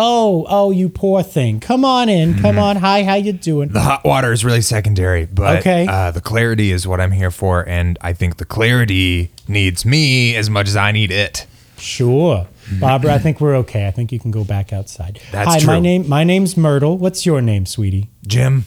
[0.00, 1.58] Oh, oh, you poor thing.
[1.58, 2.38] Come on in.
[2.38, 2.76] Come on.
[2.76, 3.70] Hi, how you doing?
[3.70, 5.88] The hot water is really secondary, but Okay.
[5.88, 10.36] uh, the clarity is what I'm here for, and I think the clarity needs me
[10.36, 11.46] as much as I need it.
[11.78, 12.46] Sure.
[12.78, 13.88] Barbara, I think we're okay.
[13.88, 15.20] I think you can go back outside.
[15.32, 15.80] That's Hi, my true.
[15.80, 16.96] name my name's Myrtle.
[16.96, 18.08] What's your name, sweetie?
[18.26, 18.66] Jim,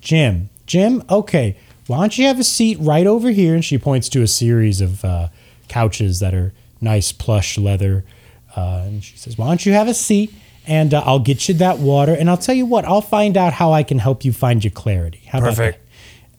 [0.00, 0.48] Jim.
[0.66, 1.02] Jim?
[1.10, 1.56] Okay.
[1.88, 3.54] Why don't you have a seat right over here?
[3.54, 5.28] And she points to a series of uh,
[5.68, 8.04] couches that are nice plush leather.
[8.54, 10.32] Uh, and she says, Why don't you have a seat?
[10.68, 12.14] And uh, I'll get you that water.
[12.14, 14.70] And I'll tell you what, I'll find out how I can help you find your
[14.70, 15.22] clarity.
[15.26, 15.82] How Perfect.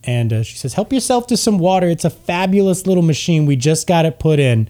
[0.04, 1.88] And uh, she says, Help yourself to some water.
[1.88, 3.46] It's a fabulous little machine.
[3.46, 4.70] We just got it put in.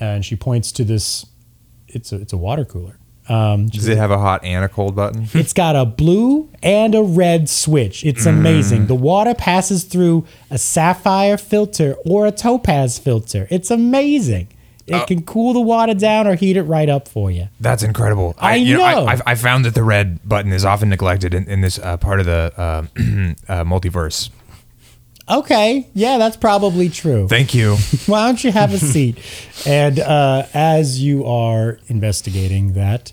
[0.00, 1.26] and she points to this.
[1.86, 2.98] It's a, it's a water cooler.
[3.28, 5.28] Um, does it have a hot and a cold button?
[5.34, 8.04] it's got a blue and a red switch.
[8.04, 8.86] It's amazing.
[8.86, 13.48] The water passes through a sapphire filter or a topaz filter.
[13.50, 14.48] It's amazing.
[14.86, 17.48] It can cool the water down or heat it right up for you.
[17.58, 18.34] That's incredible.
[18.38, 18.84] I you know.
[18.84, 21.96] I, I've, I found that the red button is often neglected in, in this uh,
[21.96, 22.82] part of the uh,
[23.48, 24.28] uh, multiverse.
[25.26, 27.26] Okay, yeah, that's probably true.
[27.28, 27.76] Thank you.
[28.06, 29.16] Why don't you have a seat?
[29.66, 33.10] and uh, as you are investigating that,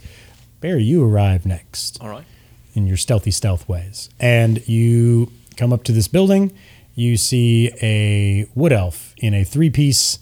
[0.60, 2.02] Barry, you arrive next.
[2.02, 2.26] All right.
[2.74, 4.10] in your stealthy stealth ways.
[4.20, 6.52] And you come up to this building,
[6.96, 10.20] you see a wood elf in a three piece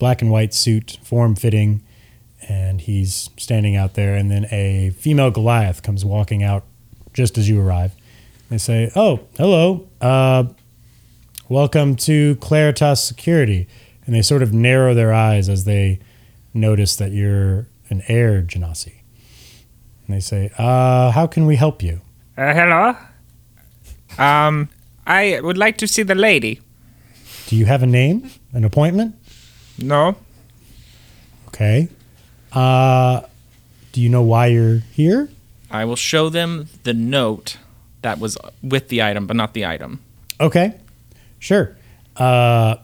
[0.00, 1.82] black and white suit, form fitting,
[2.48, 4.16] and he's standing out there.
[4.16, 6.64] And then a female Goliath comes walking out
[7.12, 7.92] just as you arrive.
[8.48, 9.88] They say, Oh, hello.
[10.00, 10.44] Uh,
[11.48, 13.68] welcome to Claritas Security.
[14.06, 16.00] And they sort of narrow their eyes as they
[16.52, 18.94] notice that you're an air genasi.
[20.06, 22.00] And they say, uh, how can we help you?
[22.36, 22.96] Uh, hello.
[24.18, 24.68] Um,
[25.06, 26.60] I would like to see the lady.
[27.46, 28.30] Do you have a name?
[28.52, 29.14] An appointment?
[29.80, 30.16] No.
[31.48, 31.88] Okay.
[32.52, 33.22] Uh,
[33.92, 35.28] do you know why you're here?
[35.70, 37.58] I will show them the note
[38.02, 40.00] that was with the item, but not the item.
[40.40, 40.74] Okay.
[41.38, 41.76] Sure.
[42.16, 42.76] Uh,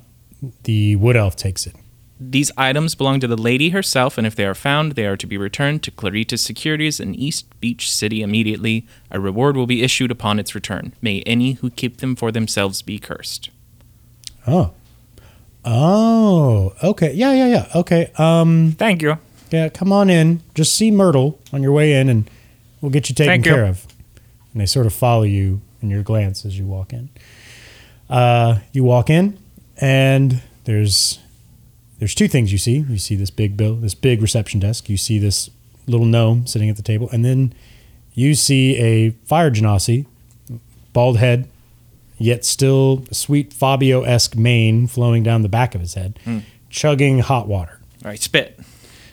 [0.65, 1.75] the wood elf takes it.
[2.19, 5.27] These items belong to the lady herself, and if they are found, they are to
[5.27, 8.87] be returned to Claritas Securities in East Beach City immediately.
[9.11, 10.95] A reward will be issued upon its return.
[11.03, 13.51] May any who keep them for themselves be cursed.
[14.47, 14.73] Oh.
[15.67, 17.13] Oh, okay.
[17.13, 17.67] Yeah, yeah, yeah.
[17.75, 18.11] Okay.
[18.17, 19.19] Um, Thank you.
[19.51, 20.43] yeah, come on in.
[20.55, 22.31] Just see Myrtle on your way in and
[22.81, 23.53] we'll get you taken Thank you.
[23.53, 23.85] care of.
[24.53, 27.09] And they sort of follow you in your glance as you walk in.
[28.09, 29.37] Uh, you walk in
[29.81, 31.19] and there's
[31.99, 32.79] there's two things you see.
[32.89, 34.89] You see this big bill, this big reception desk.
[34.89, 35.51] You see this
[35.87, 37.55] little gnome sitting at the table, and then
[38.13, 40.05] you see a fire genasi,
[40.93, 41.49] bald head,
[42.19, 46.19] yet still sweet Fabio esque mane flowing down the back of his head,
[46.71, 47.81] chugging hot water.
[48.05, 48.59] I spit.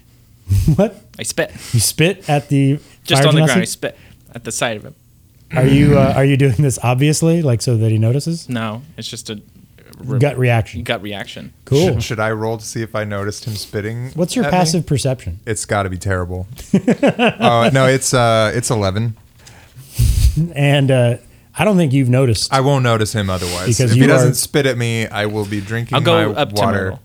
[0.76, 1.02] what?
[1.18, 1.52] I spit.
[1.74, 3.62] You spit at the Just fire on the ground.
[3.62, 3.98] I spit
[4.34, 4.96] at the side of him.
[5.56, 8.50] Are you uh, are you doing this obviously, like so that he notices?
[8.50, 9.42] No, it's just a
[10.00, 10.84] re- Gut reaction.
[10.84, 11.54] gut reaction.
[11.66, 11.88] Cool.
[11.94, 14.10] Should, should I roll to see if I noticed him spitting?
[14.12, 14.58] What's your at me?
[14.58, 15.40] passive perception?
[15.46, 16.48] It's got to be terrible.
[16.74, 19.16] uh, no, it's uh, it's eleven.
[20.56, 21.18] And uh,
[21.58, 22.52] I don't think you've noticed.
[22.54, 23.68] I won't notice him otherwise.
[23.68, 26.34] Because if you he doesn't are- spit at me, I will be drinking I'll go
[26.34, 26.84] my up to water.
[26.84, 27.00] Myrtle.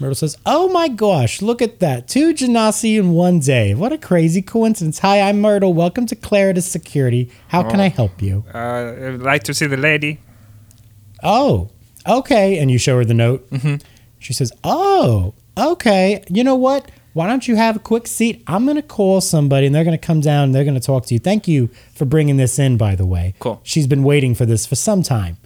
[0.00, 2.08] Myrtle says, "Oh my gosh, look at that!
[2.08, 3.74] Two Genasi in one day.
[3.74, 4.98] What a crazy coincidence!
[4.98, 5.72] Hi, I'm Myrtle.
[5.72, 7.30] Welcome to Claritas Security.
[7.48, 8.44] How can I help you?
[8.52, 10.18] Uh, I would like to see the lady.
[11.22, 11.70] Oh,
[12.08, 13.48] okay." And you show her the note.
[13.50, 13.76] Mm-hmm.
[14.18, 16.24] She says, "Oh, okay.
[16.28, 16.90] You know what?
[17.14, 18.42] Why don't you have a quick seat?
[18.46, 20.86] I'm going to call somebody, and they're going to come down and they're going to
[20.86, 21.20] talk to you.
[21.20, 23.34] Thank you for bringing this in, by the way.
[23.38, 23.60] Cool.
[23.62, 25.38] She's been waiting for this for some time."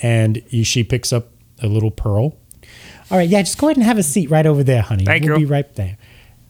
[0.00, 1.28] And she picks up
[1.60, 2.36] a little pearl.
[3.10, 5.04] All right, yeah, just go ahead and have a seat right over there, honey.
[5.04, 5.46] Thank we'll you.
[5.46, 5.98] be right there.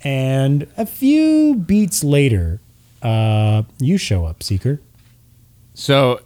[0.05, 2.61] And a few beats later,
[3.03, 4.81] uh, you show up, Seeker.
[5.75, 6.21] So,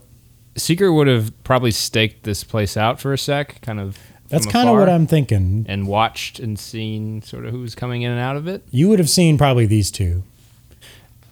[0.57, 3.99] Seeker would have probably staked this place out for a sec, kind of.
[4.29, 5.67] That's kind of what I'm thinking.
[5.69, 8.63] And watched and seen sort of who's coming in and out of it.
[8.71, 10.23] You would have seen probably these two.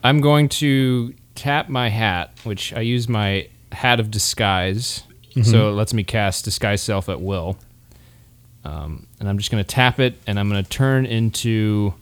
[0.03, 5.03] I'm going to tap my hat, which I use my hat of disguise,
[5.43, 7.57] so it lets me cast disguise self at will.
[8.65, 11.95] Um, and I'm just going to tap it, and I'm going to turn into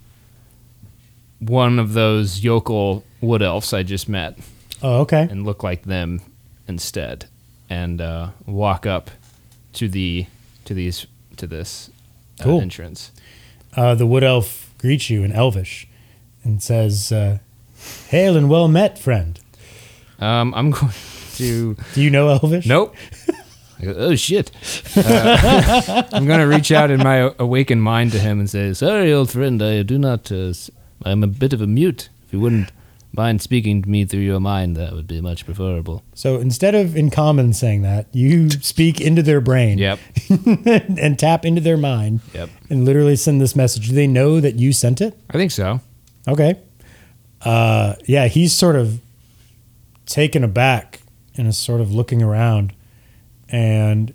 [1.38, 4.38] one of those yokel wood elves I just met,
[4.82, 5.26] Oh, okay.
[5.30, 6.20] and look like them
[6.68, 7.26] instead,
[7.70, 9.10] and uh, walk up
[9.74, 10.26] to the
[10.64, 11.90] to these to this
[12.40, 12.60] uh, Cool.
[12.60, 13.10] entrance.
[13.76, 15.86] Uh, the wood elf greets you in Elvish
[16.44, 17.38] and says, uh,
[18.08, 19.38] "Hail and well met, friend."
[20.18, 20.92] Um, I'm going
[21.36, 21.76] to.
[21.94, 22.66] Do you know Elvish?
[22.66, 22.94] Nope.
[23.80, 24.50] I go, oh shit!
[24.96, 29.30] Uh, I'm gonna reach out in my awakened mind to him and say, "Sorry, old
[29.30, 30.30] friend, I do not.
[30.30, 30.52] Uh,
[31.04, 32.08] I'm a bit of a mute.
[32.26, 32.70] If you wouldn't
[33.14, 36.96] mind speaking to me through your mind, that would be much preferable." So instead of
[36.96, 39.78] in common saying that, you speak into their brain.
[39.78, 39.98] Yep.
[40.66, 42.20] and tap into their mind.
[42.34, 42.50] Yep.
[42.70, 43.88] And literally send this message.
[43.88, 45.18] Do they know that you sent it?
[45.30, 45.80] I think so.
[46.28, 46.58] Okay.
[47.40, 49.00] Uh, yeah, he's sort of
[50.06, 51.00] taken aback
[51.36, 52.72] and is sort of looking around.
[53.48, 54.14] And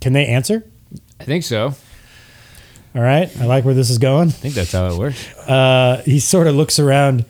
[0.00, 0.64] can they answer?
[1.20, 1.74] I think so.
[2.94, 3.30] All right.
[3.40, 4.28] I like where this is going.
[4.28, 5.38] I think that's how it works.
[5.38, 7.24] Uh, he sort of looks around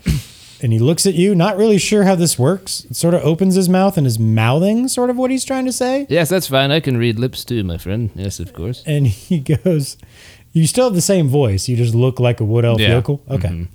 [0.62, 2.84] and he looks at you, not really sure how this works.
[2.90, 5.72] It sort of opens his mouth and is mouthing sort of what he's trying to
[5.72, 6.06] say.
[6.08, 6.70] Yes, that's fine.
[6.70, 8.10] I can read lips too, my friend.
[8.14, 8.82] Yes, of course.
[8.86, 9.96] And he goes,
[10.52, 11.68] You still have the same voice.
[11.68, 12.90] You just look like a wood elf Yeah.
[12.90, 13.22] yokel.
[13.30, 13.68] Okay.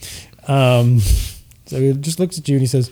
[0.48, 1.00] Um,
[1.66, 2.92] so he just looks at you and he says,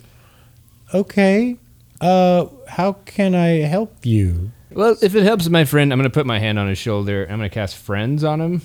[0.93, 1.57] Okay,
[1.99, 4.51] uh, how can I help you?
[4.71, 7.23] Well, if it helps my friend, I'm gonna put my hand on his shoulder.
[7.29, 8.61] I'm gonna cast friends on him.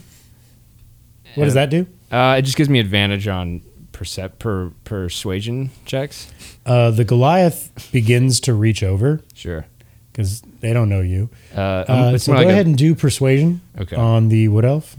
[1.34, 1.86] What does that do?
[2.10, 3.60] Uh, it just gives me advantage on
[3.96, 6.30] percep- per persuasion checks.
[6.66, 9.64] Uh, the Goliath begins to reach over Sure.
[10.12, 11.30] because they don't know you.
[11.56, 13.96] Uh, Uh, so go like a- ahead and do persuasion Okay.
[13.96, 14.96] on the wood elf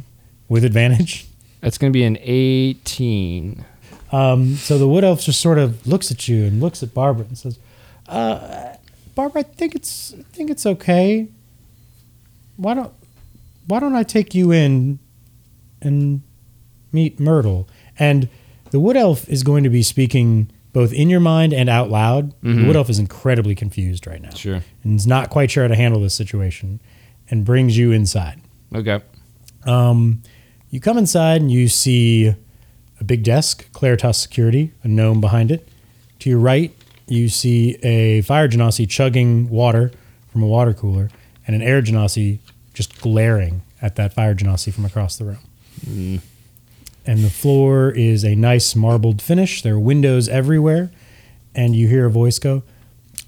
[0.49, 1.25] with advantage.
[1.61, 3.63] That's going to be an 18.
[4.11, 7.25] Um, so the wood elf just sort of looks at you and looks at Barbara
[7.27, 7.59] and says,
[8.07, 8.75] uh,
[9.15, 11.27] "Barbara, I think it's I think it's okay.
[12.55, 12.93] Why don't
[13.67, 14.99] Why don't I take you in
[15.81, 16.21] and
[16.93, 17.67] meet Myrtle?"
[17.99, 18.29] And
[18.71, 22.33] the wood elf is going to be speaking both in your mind and out loud.
[22.43, 24.61] The wood elf is incredibly confused right now Sure.
[24.83, 26.79] and is not quite sure how to handle this situation,
[27.29, 28.39] and brings you inside.
[28.75, 29.01] Okay.
[29.65, 30.21] Um,
[30.69, 32.27] you come inside and you see
[32.99, 35.67] a big desk, Claritas Security, a gnome behind it.
[36.19, 36.71] To your right,
[37.07, 39.91] you see a fire genasi chugging water
[40.31, 41.09] from a water cooler,
[41.47, 42.39] and an air genasi
[42.73, 46.21] just glaring at that fire genasi from across the room.
[47.07, 49.61] And the floor is a nice marbled finish.
[49.61, 50.91] There are windows everywhere,
[51.55, 52.63] and you hear a voice go,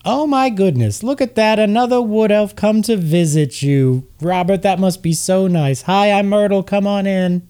[0.05, 1.59] Oh my goodness, look at that.
[1.59, 4.05] Another wood elf come to visit you.
[4.21, 5.83] Robert, that must be so nice.
[5.83, 6.61] Hi, I'm Myrtle.
[6.63, 7.47] Come on in.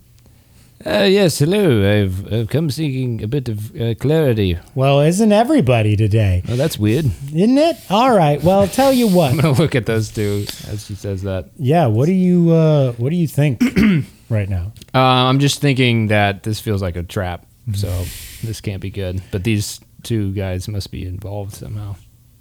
[0.86, 2.04] Uh, yes, hello.
[2.04, 4.58] I've, I've come seeking a bit of uh, clarity.
[4.76, 6.42] Well, isn't everybody today?
[6.48, 7.06] Oh, that's weird.
[7.34, 7.76] Isn't it?
[7.90, 8.42] All right.
[8.42, 9.32] Well, tell you what.
[9.32, 11.50] I'm gonna look at those two as she says that.
[11.58, 13.62] Yeah, what do you uh what do you think
[14.30, 14.72] right now?
[14.94, 17.88] Uh, I'm just thinking that this feels like a trap, so
[18.44, 19.22] this can't be good.
[19.32, 21.96] But these two guys must be involved somehow.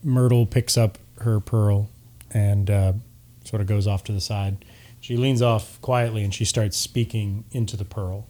[0.05, 1.89] Myrtle picks up her pearl
[2.33, 2.93] and uh,
[3.45, 4.65] sort of goes off to the side.
[5.01, 8.27] She leans off quietly and she starts speaking into the pearl.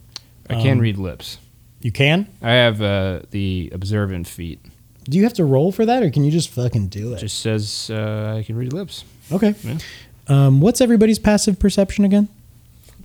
[0.49, 1.37] I can Um, read lips.
[1.81, 2.27] You can?
[2.41, 4.59] I have uh, the observant feat.
[5.05, 7.19] Do you have to roll for that or can you just fucking do It it?
[7.21, 9.03] just says uh, I can read lips.
[9.31, 9.55] Okay.
[9.63, 9.77] Yeah.
[10.27, 12.29] Um, what's everybody's passive perception again?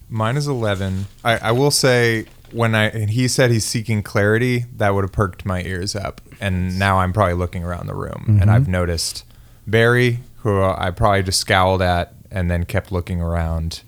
[0.09, 1.07] Mine is 11.
[1.25, 5.13] I, I will say, when I and he said he's seeking clarity, that would have
[5.13, 6.21] perked my ears up.
[6.41, 9.25] And now I'm probably looking around the room and I've noticed
[9.67, 13.83] Barry, who I probably just scowled at and then kept looking around.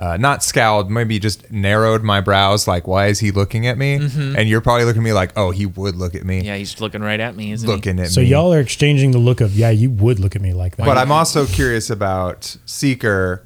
[0.00, 3.94] Uh, not scowled, maybe just narrowed my brows, like, why is he looking at me?
[3.94, 6.40] And you're probably looking at me like, oh, he would look at me.
[6.42, 8.26] Yeah, he's looking right at me, isn't looking at So me.
[8.26, 10.86] So y'all are exchanging the look of, yeah, you would look at me like that.
[10.86, 13.42] But I'm also curious about Seeker.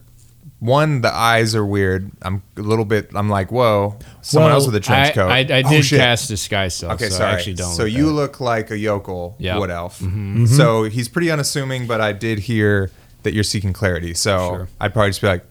[0.63, 2.09] One, the eyes are weird.
[2.23, 3.11] I'm a little bit.
[3.17, 5.29] I'm like, whoa, someone Well, else with a trench I, coat.
[5.29, 5.99] I, I Oh, did shit.
[5.99, 6.93] cast disguise self.
[6.93, 7.31] Okay, so sorry.
[7.31, 7.75] I actually don't.
[7.75, 8.13] so look you that.
[8.13, 9.59] look like a yokel Yeah.
[9.59, 9.99] wood elf.
[9.99, 10.47] Mm-hmm.
[10.47, 12.93] So he's pretty unassuming, but I did hear
[13.25, 14.15] that you're seeking clarity.
[14.15, 14.69] So Sure.
[14.81, 15.45] I'd probably just be like,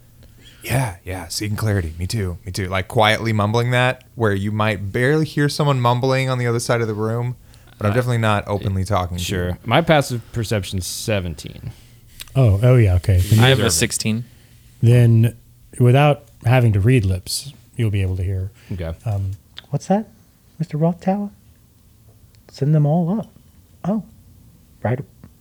[0.63, 1.93] yeah, yeah, seeking clarity.
[2.00, 2.38] Me too.
[2.45, 2.69] Me too.
[2.69, 6.80] Like quietly mumbling that, where you might barely hear someone mumbling on the other side
[6.80, 7.36] of the room,
[7.78, 9.17] but I'm definitely not openly talking.
[9.17, 9.26] to you.
[9.26, 9.58] Sure.
[9.65, 11.71] My passive perception's 17.
[12.38, 13.15] oh, oh yeah, okay.
[13.34, 14.24] I have a 16.
[14.82, 15.38] Then
[15.80, 18.94] without having to read lips, you'll be able to hear Okay.
[19.06, 19.32] Um,
[19.70, 20.08] what's that,
[20.62, 20.80] Mr.
[20.80, 21.30] Rothtower?
[22.50, 23.30] Send them all up.
[23.86, 24.04] Oh,
[24.84, 25.00] right,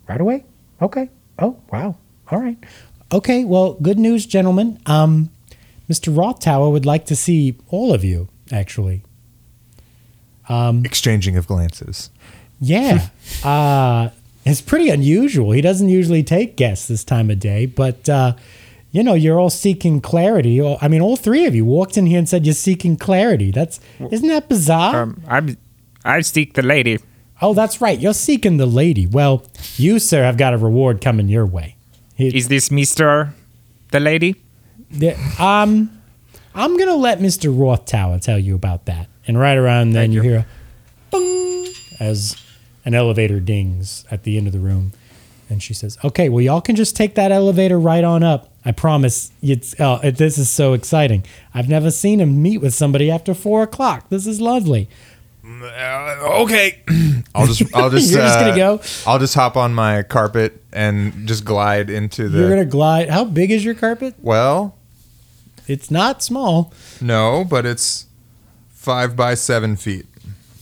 [0.09, 0.45] right away.
[0.81, 1.09] Okay.
[1.39, 1.97] Oh, wow.
[2.31, 2.57] All right.
[3.13, 3.45] Okay.
[3.45, 4.79] Well, good news, gentlemen.
[4.87, 5.31] Um,
[5.89, 6.15] Mr.
[6.15, 8.29] Rothtower would like to see all of you.
[8.53, 9.03] Actually,
[10.49, 12.11] Exchanging of glances.
[12.61, 13.09] yeah.
[13.45, 14.11] uh,
[14.45, 15.53] it's pretty unusual.
[15.53, 18.33] He doesn't usually take guests this time of day, but uh,
[18.93, 20.61] you know, you're all seeking clarity.
[20.63, 23.51] I mean, all three of you walked in here and said you're seeking clarity.
[23.51, 25.03] That's isn't that bizarre?
[25.03, 25.57] Um, I'm,
[26.05, 26.99] I seek the lady.
[27.43, 27.99] Oh, that's right.
[27.99, 29.07] You're seeking the lady.
[29.07, 29.45] Well,
[29.77, 31.77] you, sir, have got a reward coming your way.
[32.17, 33.33] He- Is this Mister,
[33.93, 34.37] the lady?
[34.91, 35.91] the- um,
[36.55, 37.55] I'm gonna let Mr.
[37.57, 39.09] Rothtower tell you about that.
[39.27, 40.21] And right around then, you.
[40.23, 40.47] hear
[41.13, 42.37] a as
[42.85, 44.93] an elevator dings at the end of the room,
[45.51, 48.49] and she says, "Okay, well, y'all can just take that elevator right on up.
[48.65, 49.31] I promise.
[49.43, 51.25] It's oh, it, this is so exciting.
[51.55, 54.09] I've never seen him meet with somebody after four o'clock.
[54.09, 54.89] This is lovely.
[55.45, 56.83] Uh, okay.
[57.35, 57.75] I'll just.
[57.75, 58.11] I'll just.
[58.13, 58.83] You're just gonna uh, go?
[59.07, 62.39] I'll just hop on my carpet and just glide into the.
[62.39, 63.11] You're gonna glide.
[63.11, 64.15] How big is your carpet?
[64.21, 64.77] well,
[65.67, 68.07] It's not small." no, but it's
[68.71, 70.07] five by seven feet.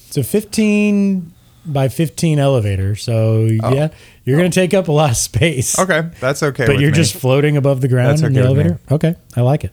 [0.08, 1.34] It's a 15
[1.66, 2.96] by 15 elevator.
[2.96, 3.88] So, yeah,
[4.28, 5.78] you're going to take up a lot of space.
[5.78, 5.84] Oh.
[5.84, 6.66] Okay, that's okay.
[6.66, 6.96] But with you're me.
[6.96, 8.64] just floating above the ground That's in the okay with me.
[8.64, 8.80] elevator?
[8.92, 9.16] Okay.
[9.36, 9.72] I like it.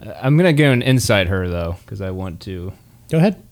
[0.00, 2.72] Uh, I'm going to go and inside her, though, because I want to.
[3.10, 3.42] Go ahead.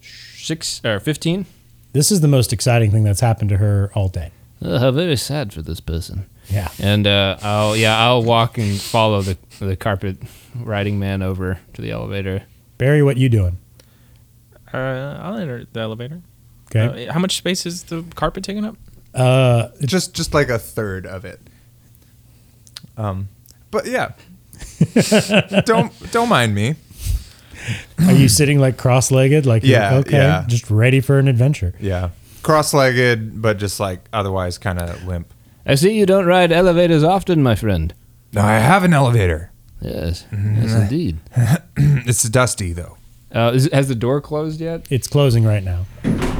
[0.00, 1.46] Six or 15?
[1.92, 4.30] This is the most exciting thing that's happened to her all day.
[4.62, 6.26] Uh, how very sad for this person.
[6.48, 6.68] Yeah.
[6.80, 10.16] And uh, I'll yeah I'll walk and follow the the carpet
[10.56, 12.42] riding man over to the elevator.
[12.78, 13.58] Barry, what you doing?
[14.72, 16.22] Uh, I'll enter the elevator.
[16.74, 17.06] Okay.
[17.08, 18.76] Uh, how much space is the carpet taking up?
[19.14, 21.40] Uh, just just like a third of it.
[22.96, 23.28] Um,
[23.70, 24.12] but yeah,
[25.64, 26.74] don't don't mind me.
[28.06, 30.44] are you sitting like cross-legged like Yeah, okay, yeah.
[30.46, 31.74] just ready for an adventure.
[31.80, 32.10] Yeah,
[32.42, 35.32] cross-legged, but just like otherwise kind of limp.
[35.66, 37.92] I see you don't ride elevators often, my friend.
[38.32, 39.52] No, I have an elevator.
[39.80, 41.18] Yes, yes indeed.
[41.76, 42.96] It's dusty though.
[43.34, 44.86] Uh, is, has the door closed yet?
[44.90, 45.84] It's closing right now.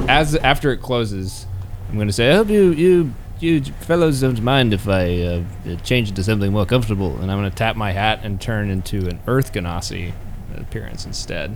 [0.09, 1.45] As after it closes,
[1.89, 5.43] I'm going to say, I hope you you you fellows don't mind if I uh,
[5.83, 7.17] change it to something more comfortable.
[7.19, 10.13] And I'm going to tap my hat and turn into an Earth Genasi
[10.55, 11.55] appearance instead.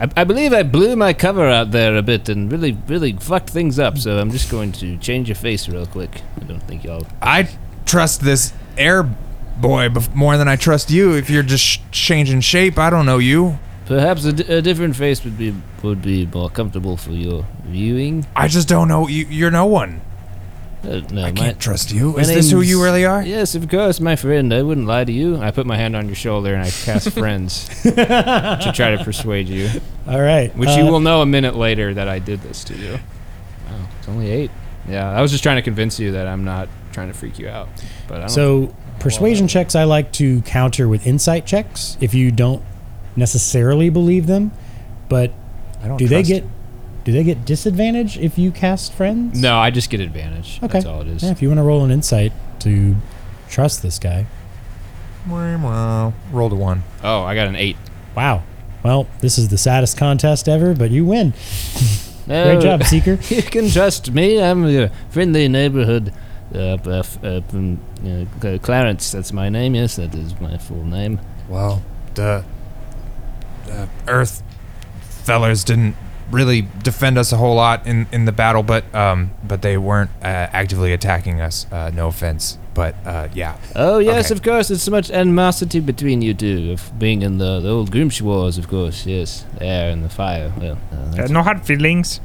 [0.00, 3.50] I, I believe I blew my cover out there a bit and really, really fucked
[3.50, 3.98] things up.
[3.98, 6.22] So I'm just going to change your face real quick.
[6.40, 7.06] I don't think y'all.
[7.20, 7.48] I
[7.84, 9.02] trust this air
[9.60, 11.12] boy more than I trust you.
[11.14, 13.58] If you're just sh- changing shape, I don't know you.
[13.86, 18.26] Perhaps a, a different face would be would be more comfortable for your viewing.
[18.36, 19.08] I just don't know.
[19.08, 20.00] You, you're no one.
[20.84, 22.18] Uh, no, I my- can't trust you.
[22.18, 23.22] Is this who you really are?
[23.22, 24.52] Yes, of course, my friend.
[24.52, 25.36] I wouldn't lie to you.
[25.36, 29.48] I put my hand on your shoulder and I cast friends to try to persuade
[29.48, 29.68] you,
[30.08, 30.54] All right.
[30.56, 32.98] which uh, you will know a minute later that I did this to you.
[33.68, 34.50] Oh, it's only eight.
[34.88, 37.48] Yeah, I was just trying to convince you that I'm not trying to freak you
[37.48, 37.68] out.
[38.08, 42.32] But I don't So persuasion checks I like to counter with insight checks if you
[42.32, 42.60] don't
[43.16, 44.52] necessarily believe them,
[45.08, 45.32] but
[45.82, 46.44] I don't do they trust get
[47.04, 49.40] do they get disadvantage if you cast friends?
[49.40, 50.60] No, I just get advantage.
[50.62, 50.74] Okay.
[50.74, 51.22] That's all it is.
[51.22, 52.94] Yeah, if you want to roll an insight to
[53.48, 54.26] trust this guy.
[55.28, 56.82] Well, rolled a one.
[57.02, 57.76] Oh, I got an eight.
[58.16, 58.42] Wow.
[58.84, 61.32] Well, this is the saddest contest ever, but you win.
[62.24, 63.18] No, Great job, Seeker.
[63.34, 64.40] You can trust me.
[64.40, 66.14] I'm your friendly neighborhood.
[66.54, 69.74] Uh, uh, f- uh, from, uh, Clarence, that's my name.
[69.74, 71.18] Yes, that is my full name.
[71.48, 71.82] Well,
[72.14, 72.44] the,
[73.66, 74.42] the Earth
[75.24, 75.96] fellers didn't
[76.30, 80.10] really defend us a whole lot in, in the battle, but um, but they weren't
[80.22, 81.66] uh, actively attacking us.
[81.70, 83.56] Uh, no offense, but uh, yeah.
[83.76, 84.34] Oh yes, Okay.
[84.38, 84.68] of course.
[84.68, 88.56] There's so much animosity between you two of being in the, the old Grimsh Wars,
[88.58, 89.04] of course.
[89.06, 90.52] Yes, the air and the fire.
[90.58, 92.20] Well, uh, Uh, no hard feelings.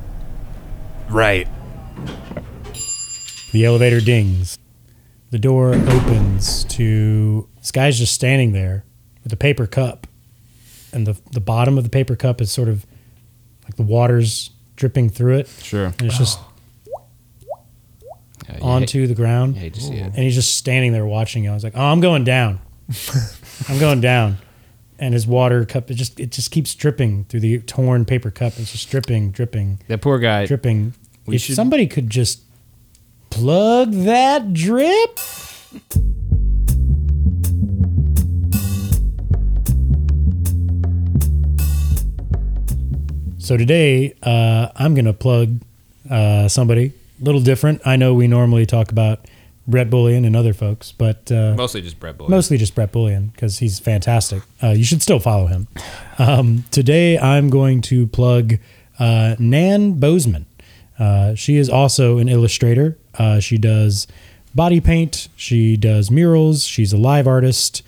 [1.09, 1.47] Right.
[3.51, 4.57] The elevator dings.
[5.31, 8.85] The door opens to this guy's just standing there
[9.23, 10.07] with a paper cup.
[10.97, 12.85] And the the bottom of the paper cup is sort of
[13.65, 15.47] like the water's dripping through it.
[15.61, 15.85] Sure.
[15.85, 16.39] And it's just
[18.49, 19.57] Yeah, you onto the ground.
[19.57, 20.03] hate, you hate to see it.
[20.05, 21.49] And he's just standing there watching it.
[21.49, 22.59] I was like, "Oh, I'm going down.
[23.69, 24.37] I'm going down."
[24.99, 28.53] And his water cup, it just it just keeps dripping through the torn paper cup.
[28.57, 30.47] It's just dripping, dripping, That poor guy.
[30.47, 30.93] dripping.
[31.27, 32.41] We if should- somebody could just
[33.29, 35.19] plug that drip.
[43.47, 45.61] So today, uh, I'm gonna plug
[46.09, 46.91] uh, somebody
[47.21, 47.81] a little different.
[47.87, 49.21] I know we normally talk about
[49.65, 52.31] Brett Bullion and other folks, but uh, Mostly just Brett Bullion.
[52.31, 54.43] mostly just Brett Bullion because he's fantastic.
[54.61, 55.69] Uh, you should still follow him.
[56.19, 58.55] Um, today, I'm going to plug
[58.99, 60.45] uh, Nan Bozeman.
[60.99, 62.97] Uh, she is also an illustrator.
[63.17, 64.07] Uh, she does
[64.55, 65.29] body paint.
[65.37, 66.65] She does murals.
[66.65, 67.81] She's a live artist.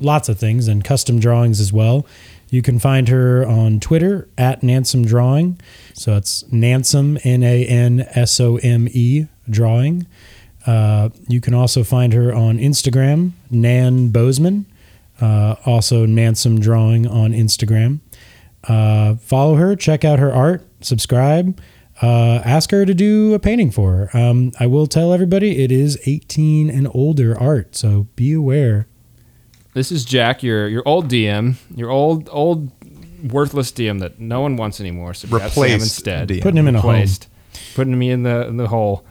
[0.00, 2.06] Lots of things and custom drawings as well.
[2.48, 5.60] You can find her on Twitter at Nansome Drawing.
[5.94, 10.06] So it's Nansome, N A N S O M E Drawing.
[10.66, 14.66] Uh, you can also find her on Instagram, Nan Bozeman.
[15.20, 18.00] Uh, also, Nansome Drawing on Instagram.
[18.64, 21.58] Uh, follow her, check out her art, subscribe,
[22.02, 24.16] uh, ask her to do a painting for her.
[24.16, 28.86] Um, I will tell everybody it is 18 and older art, so be aware.
[29.76, 32.70] This is Jack, your your old DM, your old old
[33.30, 35.12] worthless DM that no one wants anymore.
[35.12, 36.28] So grab Sam Replaced instead.
[36.28, 36.40] DM.
[36.40, 36.92] Putting him in a home.
[36.92, 37.28] Replaced.
[37.74, 39.04] Putting me in the in the hole.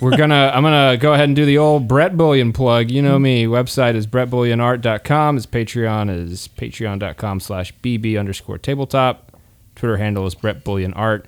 [0.00, 2.92] We're gonna I'm gonna go ahead and do the old Brett Bullion plug.
[2.92, 3.46] You know me.
[3.46, 5.34] Website is brettbullionart.com.
[5.34, 9.36] His Patreon is patreon.com slash bb underscore tabletop.
[9.74, 11.26] Twitter handle is Brett Bullion Art.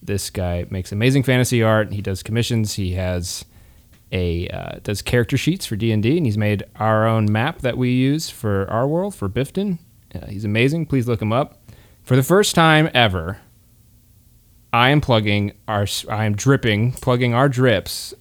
[0.00, 1.92] This guy makes amazing fantasy art.
[1.92, 2.74] He does commissions.
[2.74, 3.44] He has
[4.14, 7.58] a uh, does character sheets for D and D, and he's made our own map
[7.58, 9.78] that we use for our world for Bifton.
[10.14, 10.86] Uh, he's amazing.
[10.86, 11.60] Please look him up.
[12.04, 13.40] For the first time ever,
[14.72, 18.14] I am plugging our I am dripping plugging our drips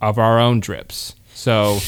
[0.00, 1.14] of our own drips.
[1.34, 1.78] So,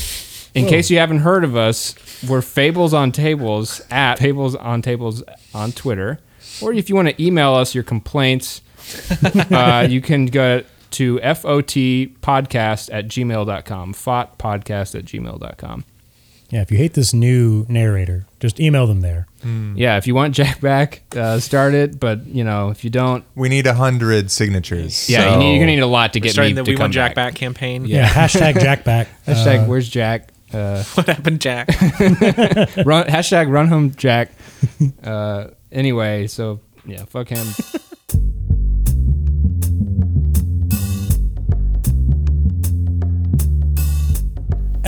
[0.55, 1.95] in case you haven't heard of us,
[2.29, 5.23] we're Fables on Tables at Fables on Tables
[5.55, 6.21] on Twitter,
[6.63, 8.61] or if you want to email us your complaints,
[9.51, 10.63] uh, you can go
[10.93, 15.85] to fotpodcast at gmail.com, fotpodcast at gmail.com.
[16.51, 19.29] Yeah, if you hate this new narrator, just email them there.
[19.77, 21.99] Yeah, if you want Jack back, uh, start it.
[22.01, 25.09] But you know, if you don't, We need a hundred signatures.
[25.09, 26.71] yeah, you need, you're gonna need a lot to We're get me starting the to
[26.73, 27.33] We come Want Jack back.
[27.33, 27.85] Back campaign.
[27.87, 29.09] Yeah, hashtag Jack back.
[29.27, 30.31] Hashtag Uh, Where's Jack?
[30.53, 31.69] Uh, What happened, Jack?
[32.85, 34.33] run, hashtag Run Home Jack.
[35.05, 37.47] Uh, anyway, so yeah, fuck him.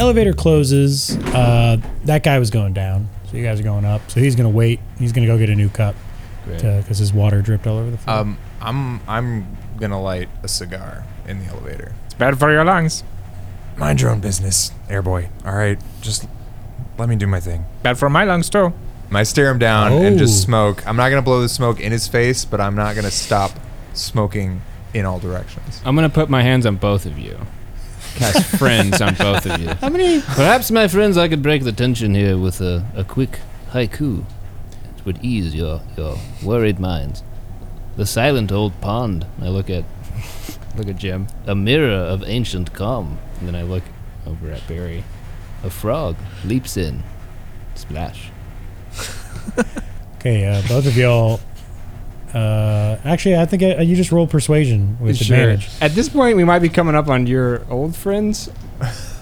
[0.03, 1.17] Elevator closes.
[1.29, 4.11] Uh, that guy was going down, so you guys are going up.
[4.11, 4.81] So he's gonna wait.
[4.99, 5.95] He's gonna go get a new cup
[6.47, 8.17] because his water dripped all over the floor.
[8.19, 11.95] Um, I'm I'm gonna light a cigar in the elevator.
[12.07, 13.05] It's bad for your lungs.
[13.77, 15.29] Mind your own business, airboy.
[15.47, 16.27] All right, just
[16.99, 17.65] let me do my thing.
[17.83, 18.73] Bad for my lungs too.
[19.15, 20.47] I stare him down and just Oh.
[20.47, 20.87] smoke.
[20.87, 23.53] I'm not gonna blow the smoke in his face, but I'm not gonna stop
[23.95, 24.63] smoking
[24.95, 25.81] in all directions.
[25.85, 27.39] I'm gonna put my hands on both of you.
[28.17, 29.69] Cast friends on both of you.
[29.69, 30.21] How many?
[30.21, 33.41] Perhaps, my friends, I could break the tension here with a, a quick
[33.71, 34.25] haiku.
[34.99, 37.23] It would ease your, your worried minds.
[37.97, 39.27] The silent old pond.
[39.41, 39.85] I look at
[40.77, 41.27] Look at Jim.
[41.47, 43.19] a mirror of ancient calm.
[43.39, 43.83] And then I look
[44.27, 45.05] over at Barry.
[45.65, 47.03] A frog leaps in.
[47.75, 48.31] Splash.
[50.17, 51.41] Okay, uh, both of y'all.
[52.35, 55.37] Uh, actually, I think uh, you just roll persuasion with Sure.
[55.37, 55.69] advantage.
[55.81, 58.49] At this point, we might be coming up on your old friends.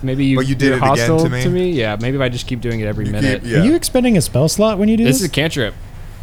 [0.03, 1.71] Maybe you, But you did you're it again hostile to me?
[1.73, 3.43] Yeah, maybe if I just keep doing it every You minute.
[3.43, 3.61] keep- yeah.
[3.61, 5.23] Are you expending a spell slot when you do This this?
[5.23, 5.75] is a cantrip.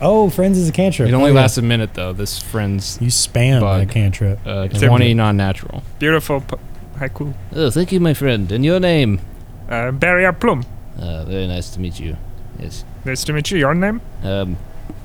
[0.01, 1.09] oh, friends is a cantrip.
[1.09, 1.41] It only Oh, yeah.
[1.41, 2.13] lasts a minute though.
[2.13, 3.81] This friend's You spam Bug.
[3.83, 4.39] a cantrip.
[4.47, 5.83] uh, It's a- twenty non-natural.
[5.99, 6.55] Beautiful p-
[6.99, 7.33] haiku.
[7.55, 8.51] Oh, thank you, my friend.
[8.51, 9.19] And your name?
[9.69, 10.63] Uh, Barrier Plum.
[10.99, 12.15] Uh, very nice to meet you.
[12.59, 12.83] Yes.
[13.05, 13.59] Nice to meet you.
[13.59, 14.01] Your name?
[14.23, 14.57] Um,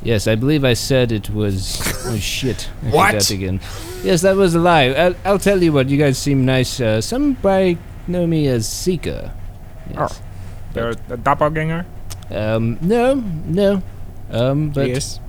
[0.03, 1.81] yes, I believe I said it was.
[2.07, 2.69] Oh shit!
[2.85, 3.07] I What?
[3.15, 3.61] forgot again.
[4.03, 4.89] Yes, that was a lie.
[4.91, 5.89] I'll, I'll tell you what.
[5.89, 6.81] You guys seem nice.
[6.81, 7.79] Uh, somebody
[8.09, 9.33] know me as Seeker.
[9.93, 10.21] Yes.
[10.75, 11.85] You're a doppelganger?
[12.31, 13.83] Um, no, no.
[14.31, 15.21] Um, but yes.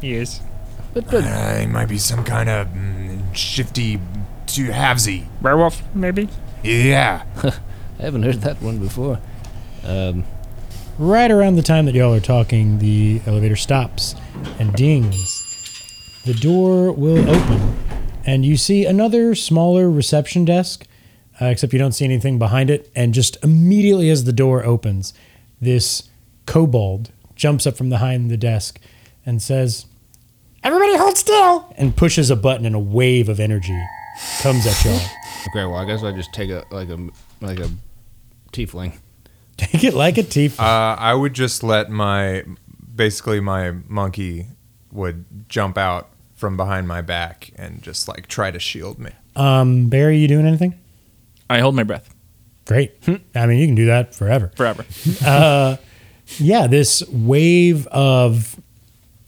[0.00, 0.40] He is.
[0.94, 3.98] but but Uh, he might be some kind of mm, shifty
[4.46, 5.24] two halvesy.
[5.40, 6.28] Werewolf, maybe?
[6.62, 7.24] Yeah.
[7.98, 9.18] I haven't heard that one before.
[9.82, 10.24] Um,
[10.98, 14.14] Right around the time that y'all are talking, the elevator stops
[14.58, 15.42] and dings.
[16.24, 17.76] The door will open,
[18.24, 20.86] and you see another smaller reception desk,
[21.40, 22.90] uh, except you don't see anything behind it.
[22.96, 25.12] And just immediately as the door opens,
[25.60, 26.08] this
[26.46, 28.80] kobold jumps up from behind the desk
[29.26, 29.84] and says,
[30.64, 31.72] Everybody hold still.
[31.76, 33.78] and pushes a button, and a wave of energy
[34.40, 35.00] comes at y'all.
[35.50, 36.98] Okay, well I guess I just take a like a
[37.40, 37.70] like a
[38.52, 38.98] tiefling.
[39.72, 40.58] Take it like a teeth.
[40.60, 42.44] Uh, I would just let my
[42.94, 44.48] basically my monkey
[44.92, 49.10] would jump out from behind my back and just like try to shield me.
[49.34, 50.78] Um, Barry, you doing anything?
[51.48, 52.12] I hold my breath
[52.66, 52.94] Great.
[53.34, 54.50] I mean, you can do that forever.
[54.56, 54.84] forever.
[56.38, 58.60] yeah, this wave of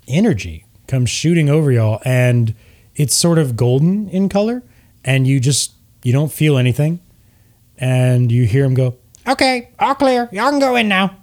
[0.09, 2.55] energy comes shooting over y'all, and
[2.97, 4.65] it's sort of golden in color,
[5.05, 5.73] and you just
[6.03, 6.99] you don't feel anything,
[7.79, 8.97] and you hear him go,
[9.29, 10.29] Okay, all clear.
[10.33, 11.17] Y'all can go in now.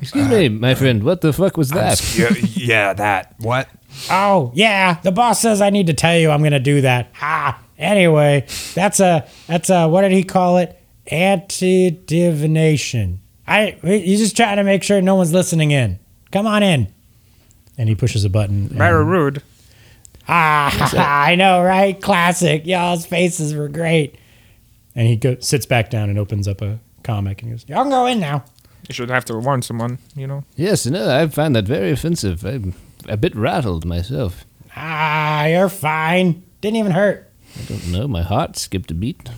[0.00, 1.02] excuse me, my friend.
[1.02, 2.00] What the fuck was that?
[2.16, 3.34] yeah, yeah, that.
[3.38, 3.68] What?
[4.10, 4.98] Oh, yeah.
[5.02, 7.10] The boss says I need to tell you I'm going to do that.
[7.20, 10.80] Ah, anyway, that's a, that's a, what did he call it?
[11.08, 13.20] Anti divination.
[13.46, 15.98] I, he's just trying to make sure no one's listening in.
[16.32, 16.92] Come on in.
[17.78, 18.68] and he pushes a button.
[18.68, 19.42] Very rude.
[20.28, 21.98] Ah, I know, right?
[22.00, 22.66] Classic.
[22.66, 24.16] Y'all's faces were great.
[24.94, 27.82] And he go, sits back down and opens up a comic and he goes, Y'all
[27.82, 28.44] can go in now.
[28.88, 30.44] You should have to warn someone, you know?
[30.56, 32.44] yes, no, I find that very offensive.
[32.44, 32.74] I'm
[33.08, 34.44] a bit rattled myself.
[34.74, 36.42] Ah, you're fine.
[36.60, 37.30] Didn't even hurt.
[37.58, 38.08] I don't know.
[38.08, 39.28] My heart skipped a beat.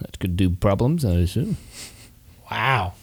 [0.00, 1.56] That could do problems, I assume.
[2.50, 2.94] Wow.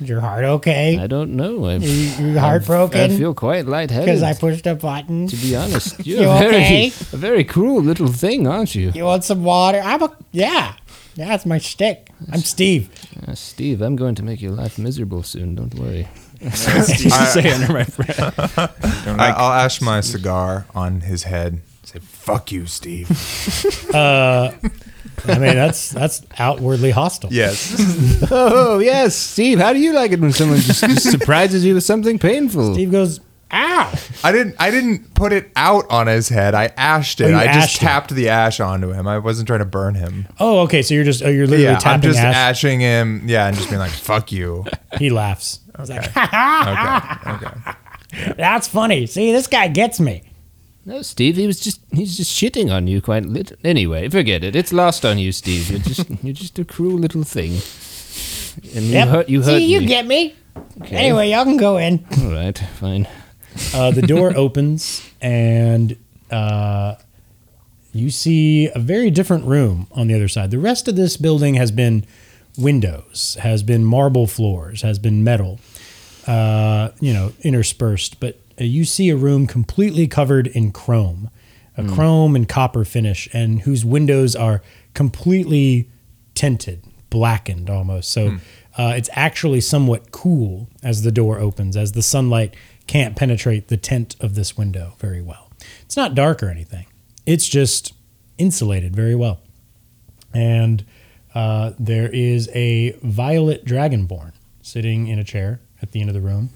[0.00, 0.96] Is your heart okay?
[0.98, 1.66] I don't know.
[1.66, 2.38] I'm, You, you heartbroken?
[2.38, 3.18] I heartbroken?
[3.18, 4.04] feel quite lightheaded.
[4.06, 5.26] Because I pushed a button.
[5.26, 6.86] to be honest, you're You a very, okay?
[7.12, 8.90] a very cruel little thing, aren't you?
[8.94, 9.80] You want some water?
[9.82, 10.74] I'm a, yeah.
[11.18, 12.10] Yeah, that's my shtick.
[12.30, 12.88] I'm Steve.
[13.26, 15.56] Uh, Steve, I'm going to make your life miserable soon.
[15.56, 16.06] Don't worry.
[16.52, 18.56] say under my breath.
[18.56, 21.60] I, I'll ash my cigar on his head.
[21.82, 23.10] Say, "Fuck you, Steve."
[23.92, 24.52] I
[25.26, 27.32] mean, that's that's outwardly hostile.
[27.32, 27.74] yes.
[28.30, 29.58] Oh yes, Steve.
[29.58, 32.74] How do you like it when someone just, just surprises you with something painful?
[32.74, 33.18] Steve goes,
[33.50, 33.92] Ow.
[34.24, 34.56] I didn't.
[34.58, 36.54] I didn't put it out on his head.
[36.54, 37.30] I ashed Oh, it.
[37.30, 37.80] you I just ashed it.
[37.80, 39.08] tapped the ash onto him.
[39.08, 40.26] I wasn't trying to burn him.
[40.38, 42.34] "Oh, okay." So you're just oh, you're literally yeah, I'm tapping just ash.
[42.34, 43.22] ashing him.
[43.26, 44.64] Yeah, and just being like, "Fuck you."
[44.98, 45.60] He laughs.
[45.78, 45.96] Okay.
[45.98, 47.30] okay.
[47.30, 48.34] Okay.
[48.36, 49.06] That's funny.
[49.06, 50.22] See, this guy gets me.
[50.84, 53.52] No, Steve, he was just he's just shitting on you quite lit.
[53.64, 54.56] Anyway, forget it.
[54.56, 55.70] It's lost on you, Steve.
[55.70, 57.60] You're just you're just a cruel little thing.
[58.74, 59.08] And you Yep.
[59.08, 59.86] hurt you hurt See, you me.
[59.86, 60.34] get me.
[60.82, 60.96] Okay.
[60.96, 62.04] Anyway, y'all can go in.
[62.22, 63.06] All right, fine.
[63.74, 65.96] Uh, the door opens and
[66.30, 66.94] uh,
[67.92, 70.50] you see a very different room on the other side.
[70.50, 72.04] The rest of this building has been
[72.56, 75.58] windows, has been marble floors, has been metal,
[76.26, 78.20] uh, you know, interspersed.
[78.20, 81.30] But uh, you see a room completely covered in chrome,
[81.76, 84.62] a chrome and copper finish, and whose windows are
[84.94, 85.88] completely
[86.34, 88.10] tinted, blackened almost.
[88.10, 88.38] So
[88.76, 92.54] uh, it's actually somewhat cool as the door opens, as the sunlight
[92.88, 95.50] can't penetrate the tint of this window very well.
[95.82, 96.86] It's not dark or anything,
[97.26, 97.94] it's just
[98.38, 99.40] insulated very well.
[100.34, 100.84] And
[101.34, 104.32] uh, there is a violet dragonborn
[104.62, 106.50] sitting in a chair at the end of the room.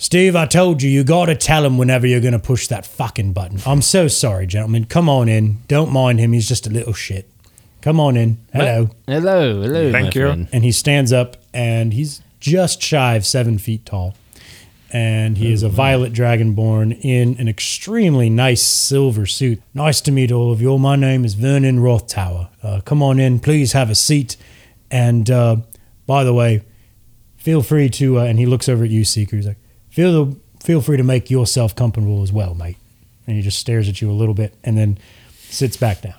[0.00, 2.86] Steve, I told you, you got to tell him whenever you're going to push that
[2.86, 3.58] fucking button.
[3.66, 4.84] I'm so sorry, gentlemen.
[4.84, 5.58] Come on in.
[5.66, 6.32] Don't mind him.
[6.32, 7.28] He's just a little shit.
[7.82, 8.38] Come on in.
[8.52, 8.90] Hello.
[9.06, 10.26] Hello, hello, Thank my you.
[10.26, 10.48] friend.
[10.52, 14.14] And he stands up and he's just shy of seven feet tall.
[14.90, 19.60] And he is a violet dragonborn in an extremely nice silver suit.
[19.74, 20.78] Nice to meet all of you.
[20.78, 22.48] My name is Vernon Rothtower.
[22.62, 24.36] Uh, come on in, please have a seat.
[24.90, 25.56] And uh,
[26.06, 26.62] by the way,
[27.36, 28.18] feel free to.
[28.20, 29.36] Uh, and he looks over at you, Seeker.
[29.36, 29.58] He's like,
[29.90, 32.76] feel the, feel free to make yourself comfortable as well, mate.
[33.26, 34.98] And he just stares at you a little bit, and then
[35.36, 36.14] sits back down.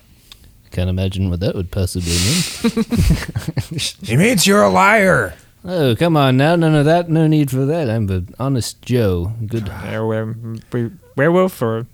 [0.70, 3.80] Can't imagine what that would possibly mean.
[4.06, 5.34] He means you're a liar.
[5.64, 6.56] Oh, come on now.
[6.56, 7.08] None of that.
[7.08, 7.88] No need for that.
[7.90, 9.32] I'm an honest Joe.
[9.46, 9.68] Good.
[9.92, 11.86] Were- werewolf or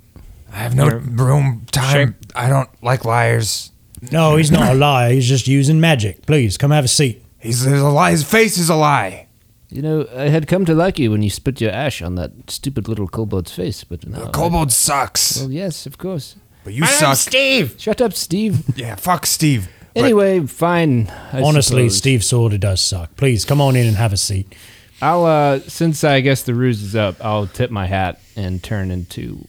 [0.52, 1.00] I have no Yeah.
[1.04, 2.16] room, time.
[2.34, 3.72] I don't like liars.
[4.12, 5.10] No, he's not a liar.
[5.12, 6.24] He's just using magic.
[6.26, 7.22] Please come have a seat.
[7.38, 8.10] He's, he's a lie.
[8.12, 9.26] His face is a lie.
[9.68, 12.50] You know, I had come to like you when you spit your ash on that
[12.50, 14.24] stupid little kobold's face, but now.
[14.26, 15.40] The kobold sucks.
[15.40, 16.36] Well, yes, of course.
[16.62, 17.16] But you suck.
[17.16, 17.74] Steve.
[17.78, 18.64] Shut up, Steve.
[18.76, 19.68] Yeah, fuck Steve.
[19.96, 21.10] But Anyway, fine.
[21.32, 21.96] I Honestly, suppose.
[21.96, 23.16] Steve sorta does suck.
[23.16, 24.54] Please come on in and have a seat.
[25.00, 28.90] I'll uh since I guess the ruse is up, I'll tip my hat and turn
[28.90, 29.46] into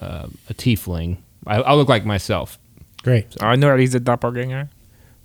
[0.00, 1.16] uh, a tiefling.
[1.46, 2.58] I, I'll look like myself.
[3.02, 3.36] Great.
[3.40, 4.68] I know that he's a doppelganger.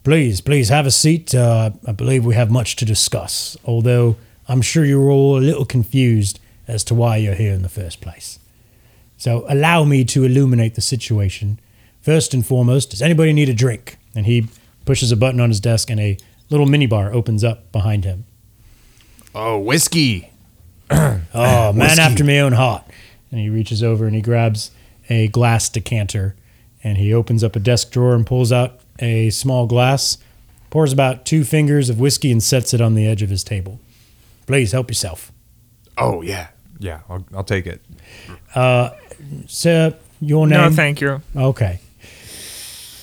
[0.06, 1.36] Please, please have a seat.
[1.36, 4.16] Uh, I believe we have much to discuss, although
[4.48, 8.00] I'm sure you're all a little confused as to why you're here in the first
[8.00, 8.40] place.
[9.18, 11.60] So allow me to illuminate the situation.
[12.02, 13.98] First and foremost, does anybody need a drink?
[14.16, 14.48] And he
[14.86, 16.18] pushes a button on his desk and a
[16.50, 18.26] little minibar opens up behind him.
[19.36, 20.30] oh, whiskey.
[20.94, 21.18] Oh,
[21.74, 22.02] man Whiskey.
[22.02, 22.84] after my own heart.
[23.32, 24.72] And he reaches over and he grabs
[25.10, 26.36] a glass decanter
[26.84, 30.18] and he opens up a desk drawer and pulls out a small glass,
[30.70, 33.80] pours about two fingers of whiskey and sets it on the edge of his table.
[34.48, 35.32] Please help yourself.
[35.98, 36.48] Oh yeah,
[36.80, 37.02] yeah.
[37.10, 37.82] I'll, I'll take it.
[38.54, 38.90] Uh,
[39.48, 40.60] Sir, your name?
[40.60, 41.22] No, thank you.
[41.36, 41.80] Okay.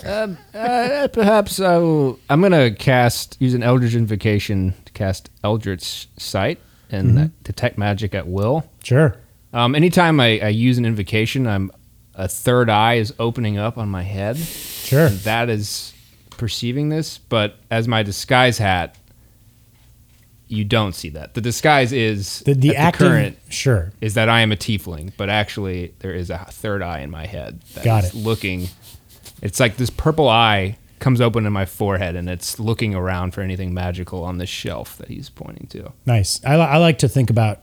[0.04, 2.18] Uh, perhaps I will.
[2.30, 6.58] I'm gonna cast use an Eldritch invocation to cast Eldritch Sight
[6.90, 8.64] and uh, detect magic at will.
[8.82, 9.16] Sure.
[9.52, 11.70] Um, anytime I, I use an invocation, I'm
[12.14, 14.36] a third eye is opening up on my head.
[14.36, 15.08] Sure.
[15.08, 15.92] That is
[16.30, 18.96] perceiving this, but as my disguise hat,
[20.48, 21.34] you don't see that.
[21.34, 23.06] The disguise is The, the active.
[23.08, 23.92] current Sure.
[24.00, 27.26] is that I am a tiefling, but actually there is a third eye in my
[27.26, 28.16] head that Got is it.
[28.16, 28.68] looking.
[29.42, 33.40] It's like this purple eye comes open in my forehead, and it's looking around for
[33.40, 35.92] anything magical on the shelf that he's pointing to.
[36.06, 36.40] Nice.
[36.44, 37.60] I, li- I like to think about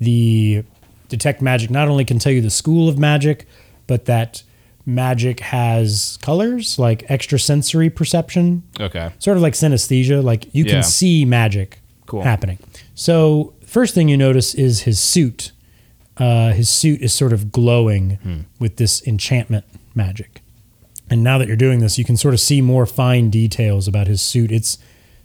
[0.00, 0.64] the
[1.08, 3.46] detect magic not only can tell you the school of magic,
[3.86, 4.42] but that
[4.86, 9.10] magic has colors like extrasensory perception, Okay.
[9.18, 10.22] sort of like synesthesia.
[10.22, 10.80] Like you can Yeah.
[10.82, 12.22] see magic Cool.
[12.22, 12.58] happening.
[12.94, 15.52] So first thing you notice is his suit.
[16.18, 18.40] Uh, his suit is sort of glowing Hmm.
[18.58, 20.40] with this enchantment magic.
[21.10, 24.06] And now that you're doing this, you can sort of see more fine details about
[24.06, 24.50] his suit.
[24.50, 24.78] It's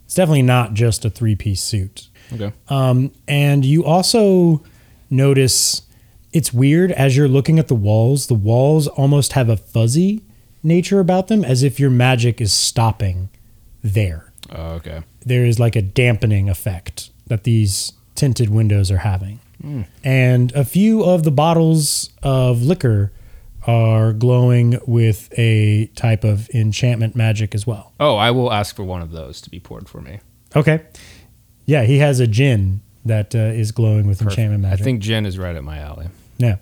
[0.05, 2.09] it's definitely not just a three piece suit.
[2.33, 2.51] Okay.
[2.67, 4.63] Um, and you also
[5.09, 5.83] notice
[6.33, 8.27] it's weird as you're looking at the walls.
[8.27, 10.23] The walls almost have a fuzzy
[10.63, 13.29] nature about them, as if your magic is stopping
[13.83, 14.31] there.
[14.51, 15.03] Oh, okay.
[15.25, 19.39] There is like a dampening effect that these tinted windows are having.
[20.03, 23.11] And a few of the bottles of liquor
[23.67, 27.93] are glowing with a type of enchantment magic as well.
[27.99, 30.19] Oh, I will ask for one of those to be poured for me.
[30.55, 30.85] Okay.
[31.65, 34.81] Yeah, he has a gin that uh, is glowing with enchantment magic.
[34.81, 36.07] I think gin is right up my alley.
[36.37, 36.55] Yeah.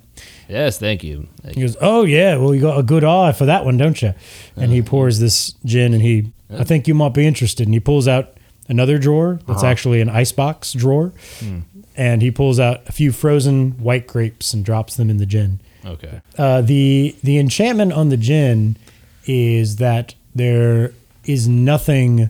[0.50, 1.28] Yes, thank you.
[1.44, 4.02] Thank He goes, "Oh yeah, well you got a good eye for that one, don't
[4.02, 4.14] you?"
[4.56, 4.90] And he uh-huh.
[4.90, 7.68] pours this gin, and he, I think you might be interested.
[7.68, 8.38] And he pulls out
[8.68, 9.72] another drawer that's uh-huh.
[9.72, 11.60] actually an icebox drawer, hmm.
[11.96, 15.60] and he pulls out a few frozen white grapes and drops them in the gin.
[15.86, 16.22] Okay.
[16.38, 18.78] Uh, the the enchantment on the gin
[19.26, 20.94] is that there
[21.26, 22.30] is nothing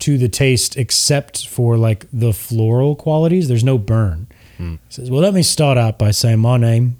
[0.00, 3.48] to the taste except for like the floral qualities.
[3.48, 4.26] There's no burn.
[4.58, 6.96] He says, "Well, let me start out by saying my name,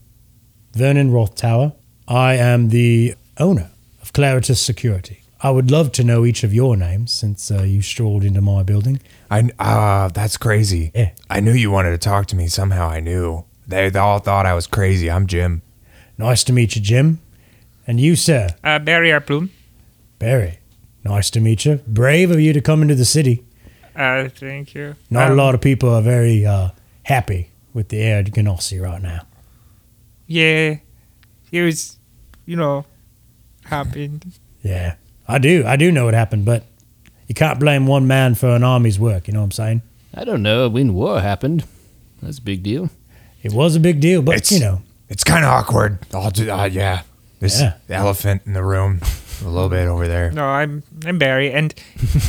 [0.73, 1.73] Vernon Rothtower.
[2.07, 3.71] I am the owner
[4.03, 5.21] of Claritas Security.
[5.41, 8.63] I would love to know each of your names since uh, you strolled into my
[8.63, 9.01] building.
[9.31, 10.91] I ah, that's crazy.
[10.95, 11.11] Yeah.
[11.31, 12.49] I knew you wanted to talk to me.
[12.49, 13.45] Somehow I knew.
[13.67, 15.11] They, they all thought I was crazy.
[15.11, 15.63] I'm Jim.
[16.19, 17.21] Nice to meet you, Jim.
[17.87, 19.21] And you, sir, Uh, Barry R.
[19.21, 19.51] Plume.
[20.19, 20.59] Barry.
[21.05, 21.81] Nice to meet you.
[21.87, 23.43] Brave of you to come into the city."
[23.95, 24.95] Uh, thank you.
[25.11, 26.71] Not a Um, lot of people are very uh,
[27.05, 29.21] happy with the air at Genasi right now.
[30.27, 30.77] Yeah,
[31.51, 31.99] he was,
[32.47, 32.87] you know,
[33.67, 34.25] happened.
[34.63, 34.95] Yeah,
[35.29, 35.65] I do.
[35.67, 36.65] I do know what happened, but
[37.29, 39.29] you can't blame one man for an army's work.
[39.29, 39.83] You know what I'm saying?
[40.15, 40.69] I don't know.
[40.69, 41.65] When war happened,
[42.23, 42.89] that's a big deal.
[43.43, 45.99] It was a big deal, but It's- you know, It's kind of awkward.
[46.13, 46.51] I'll do.
[46.51, 47.03] Uh, yeah.
[47.41, 47.75] This Yeah.
[47.91, 49.01] elephant in the room,
[49.45, 50.31] a little bit over there.
[50.31, 51.75] No, I'm I'm Barry, and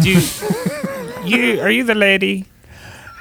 [0.02, 0.22] do you,
[1.26, 2.46] you are you the lady?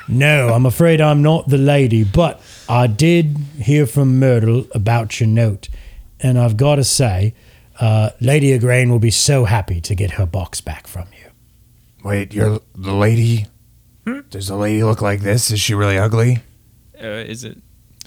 [0.09, 5.29] No, I'm afraid I'm not the lady, but I did hear from Myrtle about your
[5.29, 5.69] note,
[6.21, 7.35] and I've got to say,
[7.81, 11.31] uh, Lady Agrain will be so happy to get her box back from you.
[12.03, 13.47] Wait, you're the lady?
[14.29, 15.51] Does the lady look like this?
[15.51, 16.41] Is she really ugly?
[17.03, 17.59] Uh, is it?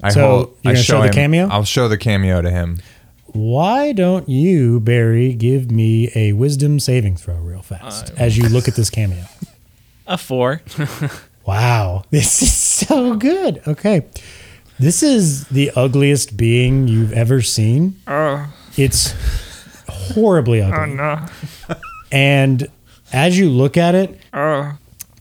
[0.04, 1.48] I So, hold- you're I gonna show the him- cameo?
[1.50, 2.80] I'll show the cameo to him.
[3.34, 8.68] Why don't you, Barry, give me a wisdom saving throw real fast as you look
[8.68, 9.26] at this cameo?
[10.08, 10.62] A four.
[11.46, 13.62] Wow, this is so good.
[13.66, 14.06] Okay.
[14.78, 17.96] This is the ugliest being you've ever seen.
[18.06, 19.14] Oh, It's
[19.88, 20.94] horribly oh, ugly.
[20.94, 21.26] oh no.
[22.12, 22.68] And
[23.14, 24.74] as you look at it, Oh,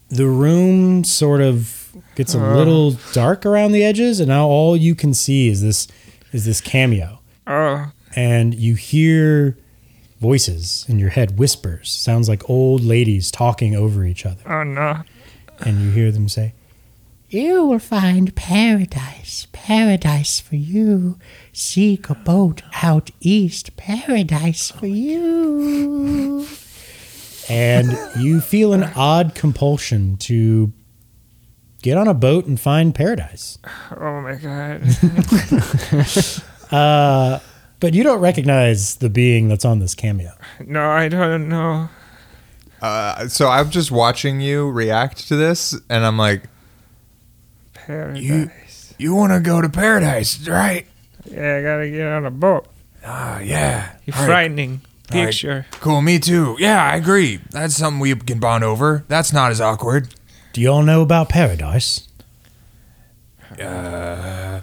[0.08, 1.85] the room sort of
[2.16, 2.56] gets a uh.
[2.56, 5.86] little dark around the edges, and now all you can see is this
[6.32, 7.20] is this cameo.
[7.46, 9.56] oh, And you hear
[10.20, 11.90] voices in your head, whispers.
[11.90, 14.42] Sounds like old ladies talking over each other.
[14.50, 15.02] oh no.
[15.60, 16.52] And you hear them say,
[17.30, 21.18] You will find paradise, paradise for you.
[21.52, 26.46] Seek a boat out east, paradise for you.
[27.48, 30.72] and you feel an odd compulsion to
[31.86, 33.58] get on a boat and find paradise.
[33.96, 34.82] Oh my god.
[36.72, 37.38] Uh,
[37.78, 40.32] but you don't recognize the being that's on this cameo.
[40.66, 41.88] No, I don't know.
[42.82, 46.48] Uh, so I'm just watching you react to this, and I'm like,
[47.72, 48.94] Paradise.
[48.98, 50.86] "You want to go to paradise, right?
[51.24, 52.66] Yeah, I gotta get on a boat.
[53.04, 53.92] Ah, yeah.
[54.04, 54.80] You're All right, frightening
[55.12, 55.26] All right.
[55.26, 55.66] picture.
[55.70, 56.56] Cool, me too.
[56.58, 57.38] Yeah, I agree.
[57.50, 59.04] That's something we can bond over.
[59.06, 60.12] That's not as awkward.
[60.56, 62.08] Do y'all know about paradise?
[63.60, 64.62] Uh,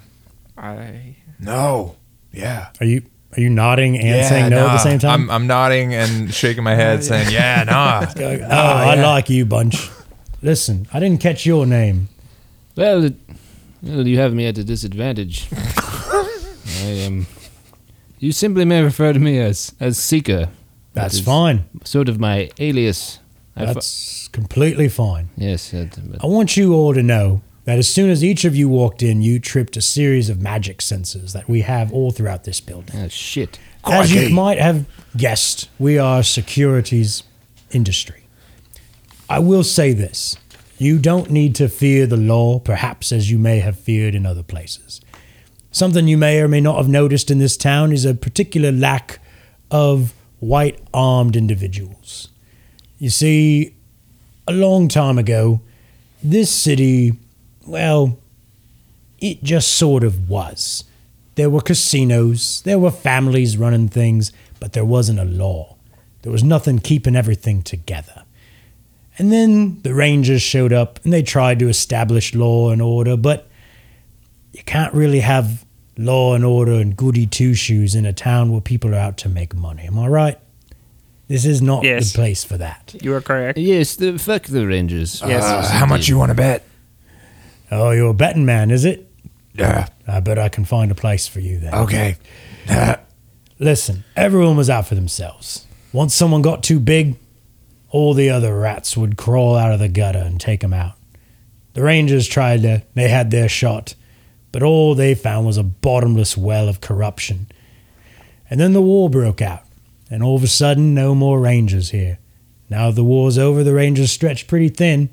[0.58, 1.18] I.
[1.38, 1.98] no.
[2.32, 2.70] Yeah.
[2.80, 3.04] Are you
[3.38, 5.30] are you nodding and yeah, saying no at the same time?
[5.30, 9.46] I'm, I'm nodding and shaking my head, saying, "Yeah, nah." Going, oh, I like you,
[9.46, 9.92] bunch.
[10.42, 12.10] Listen, I didn't catch your name.
[12.76, 13.14] Well, it,
[13.84, 15.48] well, you have me at a disadvantage.
[15.54, 16.40] I
[16.82, 17.28] am.
[18.18, 20.50] You simply may refer to me as as Seeker.
[20.96, 21.66] That's fine.
[21.84, 23.20] Sort of my alias.
[23.56, 25.30] I fo- That's completely fine.
[25.38, 25.70] yes.
[25.72, 28.68] that- but- I want you all to know that as soon as each of you
[28.68, 32.60] walked in, you tripped a series of magic sensors that we have all throughout this
[32.60, 32.96] building.
[32.98, 33.60] ah, shit.
[33.86, 34.86] As you might have
[35.16, 37.24] guessed, we are securities
[37.72, 38.24] industry.
[39.30, 40.36] I will say this.
[40.78, 44.44] You don't need to fear the law, perhaps as you may have feared in other
[44.44, 45.00] places.
[45.72, 49.20] Something you may or may not have noticed in this town is a particular lack
[49.72, 52.30] of white armed individuals.
[53.04, 53.76] You see,
[54.48, 55.60] a long time ago,
[56.24, 57.12] this city,
[57.68, 58.18] well,
[59.20, 60.86] it just sort of was.
[61.36, 65.76] There were casinos, there were families running things, but there wasn't a law.
[66.22, 68.24] There was nothing keeping everything together.
[69.18, 73.50] And then the Rangers showed up and they tried to establish law and order, but
[74.54, 75.66] you can't really have
[75.98, 79.28] law and order and goody two shoes in a town where people are out to
[79.28, 79.88] make money.
[79.88, 80.40] Am I right?
[81.34, 82.12] This is not Yes.
[82.12, 82.94] the place for that.
[83.02, 83.58] You are correct.
[83.58, 85.20] Yes, the fuck the Rangers.
[85.26, 85.44] Yes.
[85.44, 86.64] Uh, how much you want to bet?
[87.72, 89.10] Oh, you're a betting man, is it?
[89.56, 89.88] Yeah.
[90.08, 91.74] I bet I can find a place for you there.
[91.74, 92.18] Okay.
[93.58, 95.66] Listen, everyone was out for themselves.
[95.92, 97.16] Once someone got too big,
[97.90, 100.94] all the other rats would crawl out of the gutter and take them out.
[101.74, 103.96] The Rangers tried to, they had their shot,
[104.52, 107.48] but all they found was a bottomless well of corruption.
[108.52, 109.64] And then the war broke out,
[110.14, 112.20] and all of a sudden, no more Rangers here.
[112.70, 115.10] Now the war's over, the Rangers stretched pretty thin,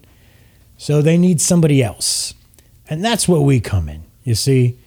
[0.76, 2.34] so they need somebody else.
[2.86, 4.02] And that's where we come in.
[4.24, 4.78] You see,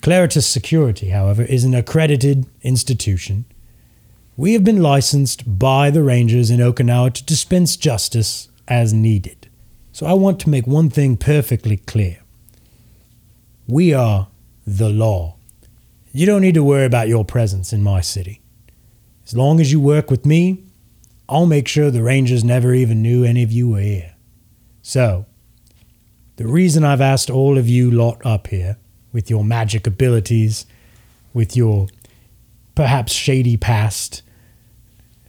[0.00, 3.46] Claritas Security, however, is an accredited institution.
[4.36, 9.48] We have been licensed by the Rangers in Okinawa to dispense justice as needed.
[9.90, 12.20] So I want to make one thing perfectly clear.
[13.66, 14.28] We are
[14.64, 15.34] the law.
[16.12, 18.40] You don't need to worry about your presence in my city.
[19.28, 20.64] As long as you work with me,
[21.28, 24.14] I'll make sure the Rangers never even knew any of you were here.
[24.80, 25.26] So,
[26.36, 28.78] the reason I've asked all of you lot up here,
[29.12, 30.64] with your magic abilities,
[31.34, 31.88] with your
[32.74, 34.22] perhaps shady past,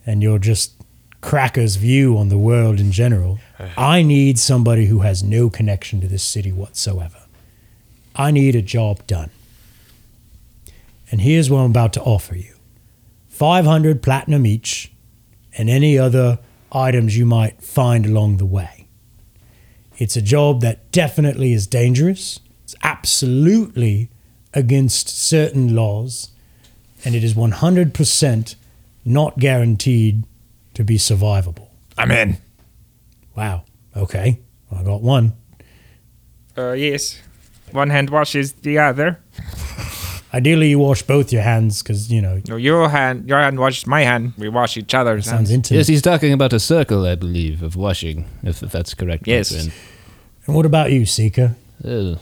[0.06, 0.76] and your just
[1.20, 3.40] cracker's view on the world in general,
[3.78, 7.20] I need somebody who has no connection to this city whatsoever.
[8.16, 9.32] I need a job done.
[11.12, 12.59] And here's what I'm about to offer you
[13.40, 14.92] 500 platinum each,
[15.58, 16.40] and any other
[16.74, 18.86] items you might find along the way.
[19.98, 22.42] It's a job that definitely is dangerous.
[22.66, 24.10] It's absolutely
[24.54, 26.32] against certain laws,
[27.06, 28.56] and it is 100%
[29.06, 30.26] not guaranteed
[30.74, 31.70] to be survivable.
[31.98, 32.40] I'm in.
[33.38, 33.64] Wow.
[33.96, 34.42] Okay.
[34.70, 35.32] I got one.
[36.58, 37.22] Uh, yes.
[37.72, 39.22] One hand washes the other.
[40.34, 43.88] Ideally, you wash both your hands because you know No, your hand, your hand washes
[43.88, 44.34] my hand.
[44.38, 45.52] We wash each other's sounds hands.
[45.52, 45.78] intimate.
[45.80, 49.28] Yes, he's talking about a circle, I believe, of washing, if, if that's correct.
[49.28, 49.50] Yes.
[49.52, 49.72] Catherine.
[50.46, 51.56] and what about you, Seeker?
[51.84, 52.20] Oh.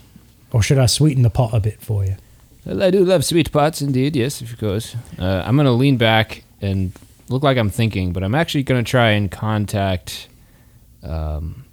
[0.51, 2.15] Or should I sweeten the pot a bit for you?
[2.65, 4.15] Well, I do love sweet pots, indeed.
[4.15, 4.95] Yes, of course.
[5.19, 6.93] Uh, I'm gonna lean back and
[7.27, 10.29] look like I'm thinking, but I'm actually gonna try and contact
[11.03, 11.65] um,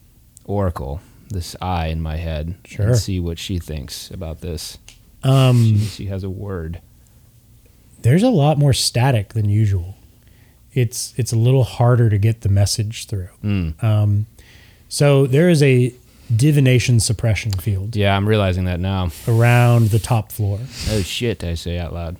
[0.45, 2.87] Oracle, this eye in my head, Sure.
[2.89, 4.79] and see what she thinks about this.
[5.25, 6.81] Um, She, she has a word.
[8.03, 9.97] there's a lot more static than usual.
[10.73, 13.29] It's it's a little harder to get the message through.
[13.43, 13.83] Mm.
[13.83, 14.27] Um,
[14.89, 15.93] so there is a
[16.35, 19.11] divination suppression field Yeah, I'm realizing that now.
[19.29, 20.59] around the top floor.
[20.91, 21.45] Oh shit!
[21.45, 22.17] I say out loud.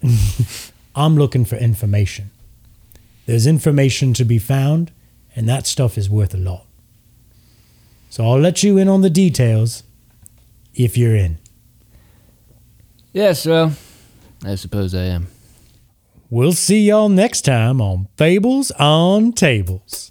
[0.95, 2.31] I'm looking for information.
[3.27, 4.93] There's information to be found,
[5.35, 6.65] and that stuff is worth a lot.
[8.11, 9.83] So I'll let you in on the details
[10.75, 11.39] if you're in.
[13.15, 13.73] Yes, well,
[14.45, 15.29] I suppose I am.
[16.29, 20.11] We'll see y'all next time on Fables on Tables.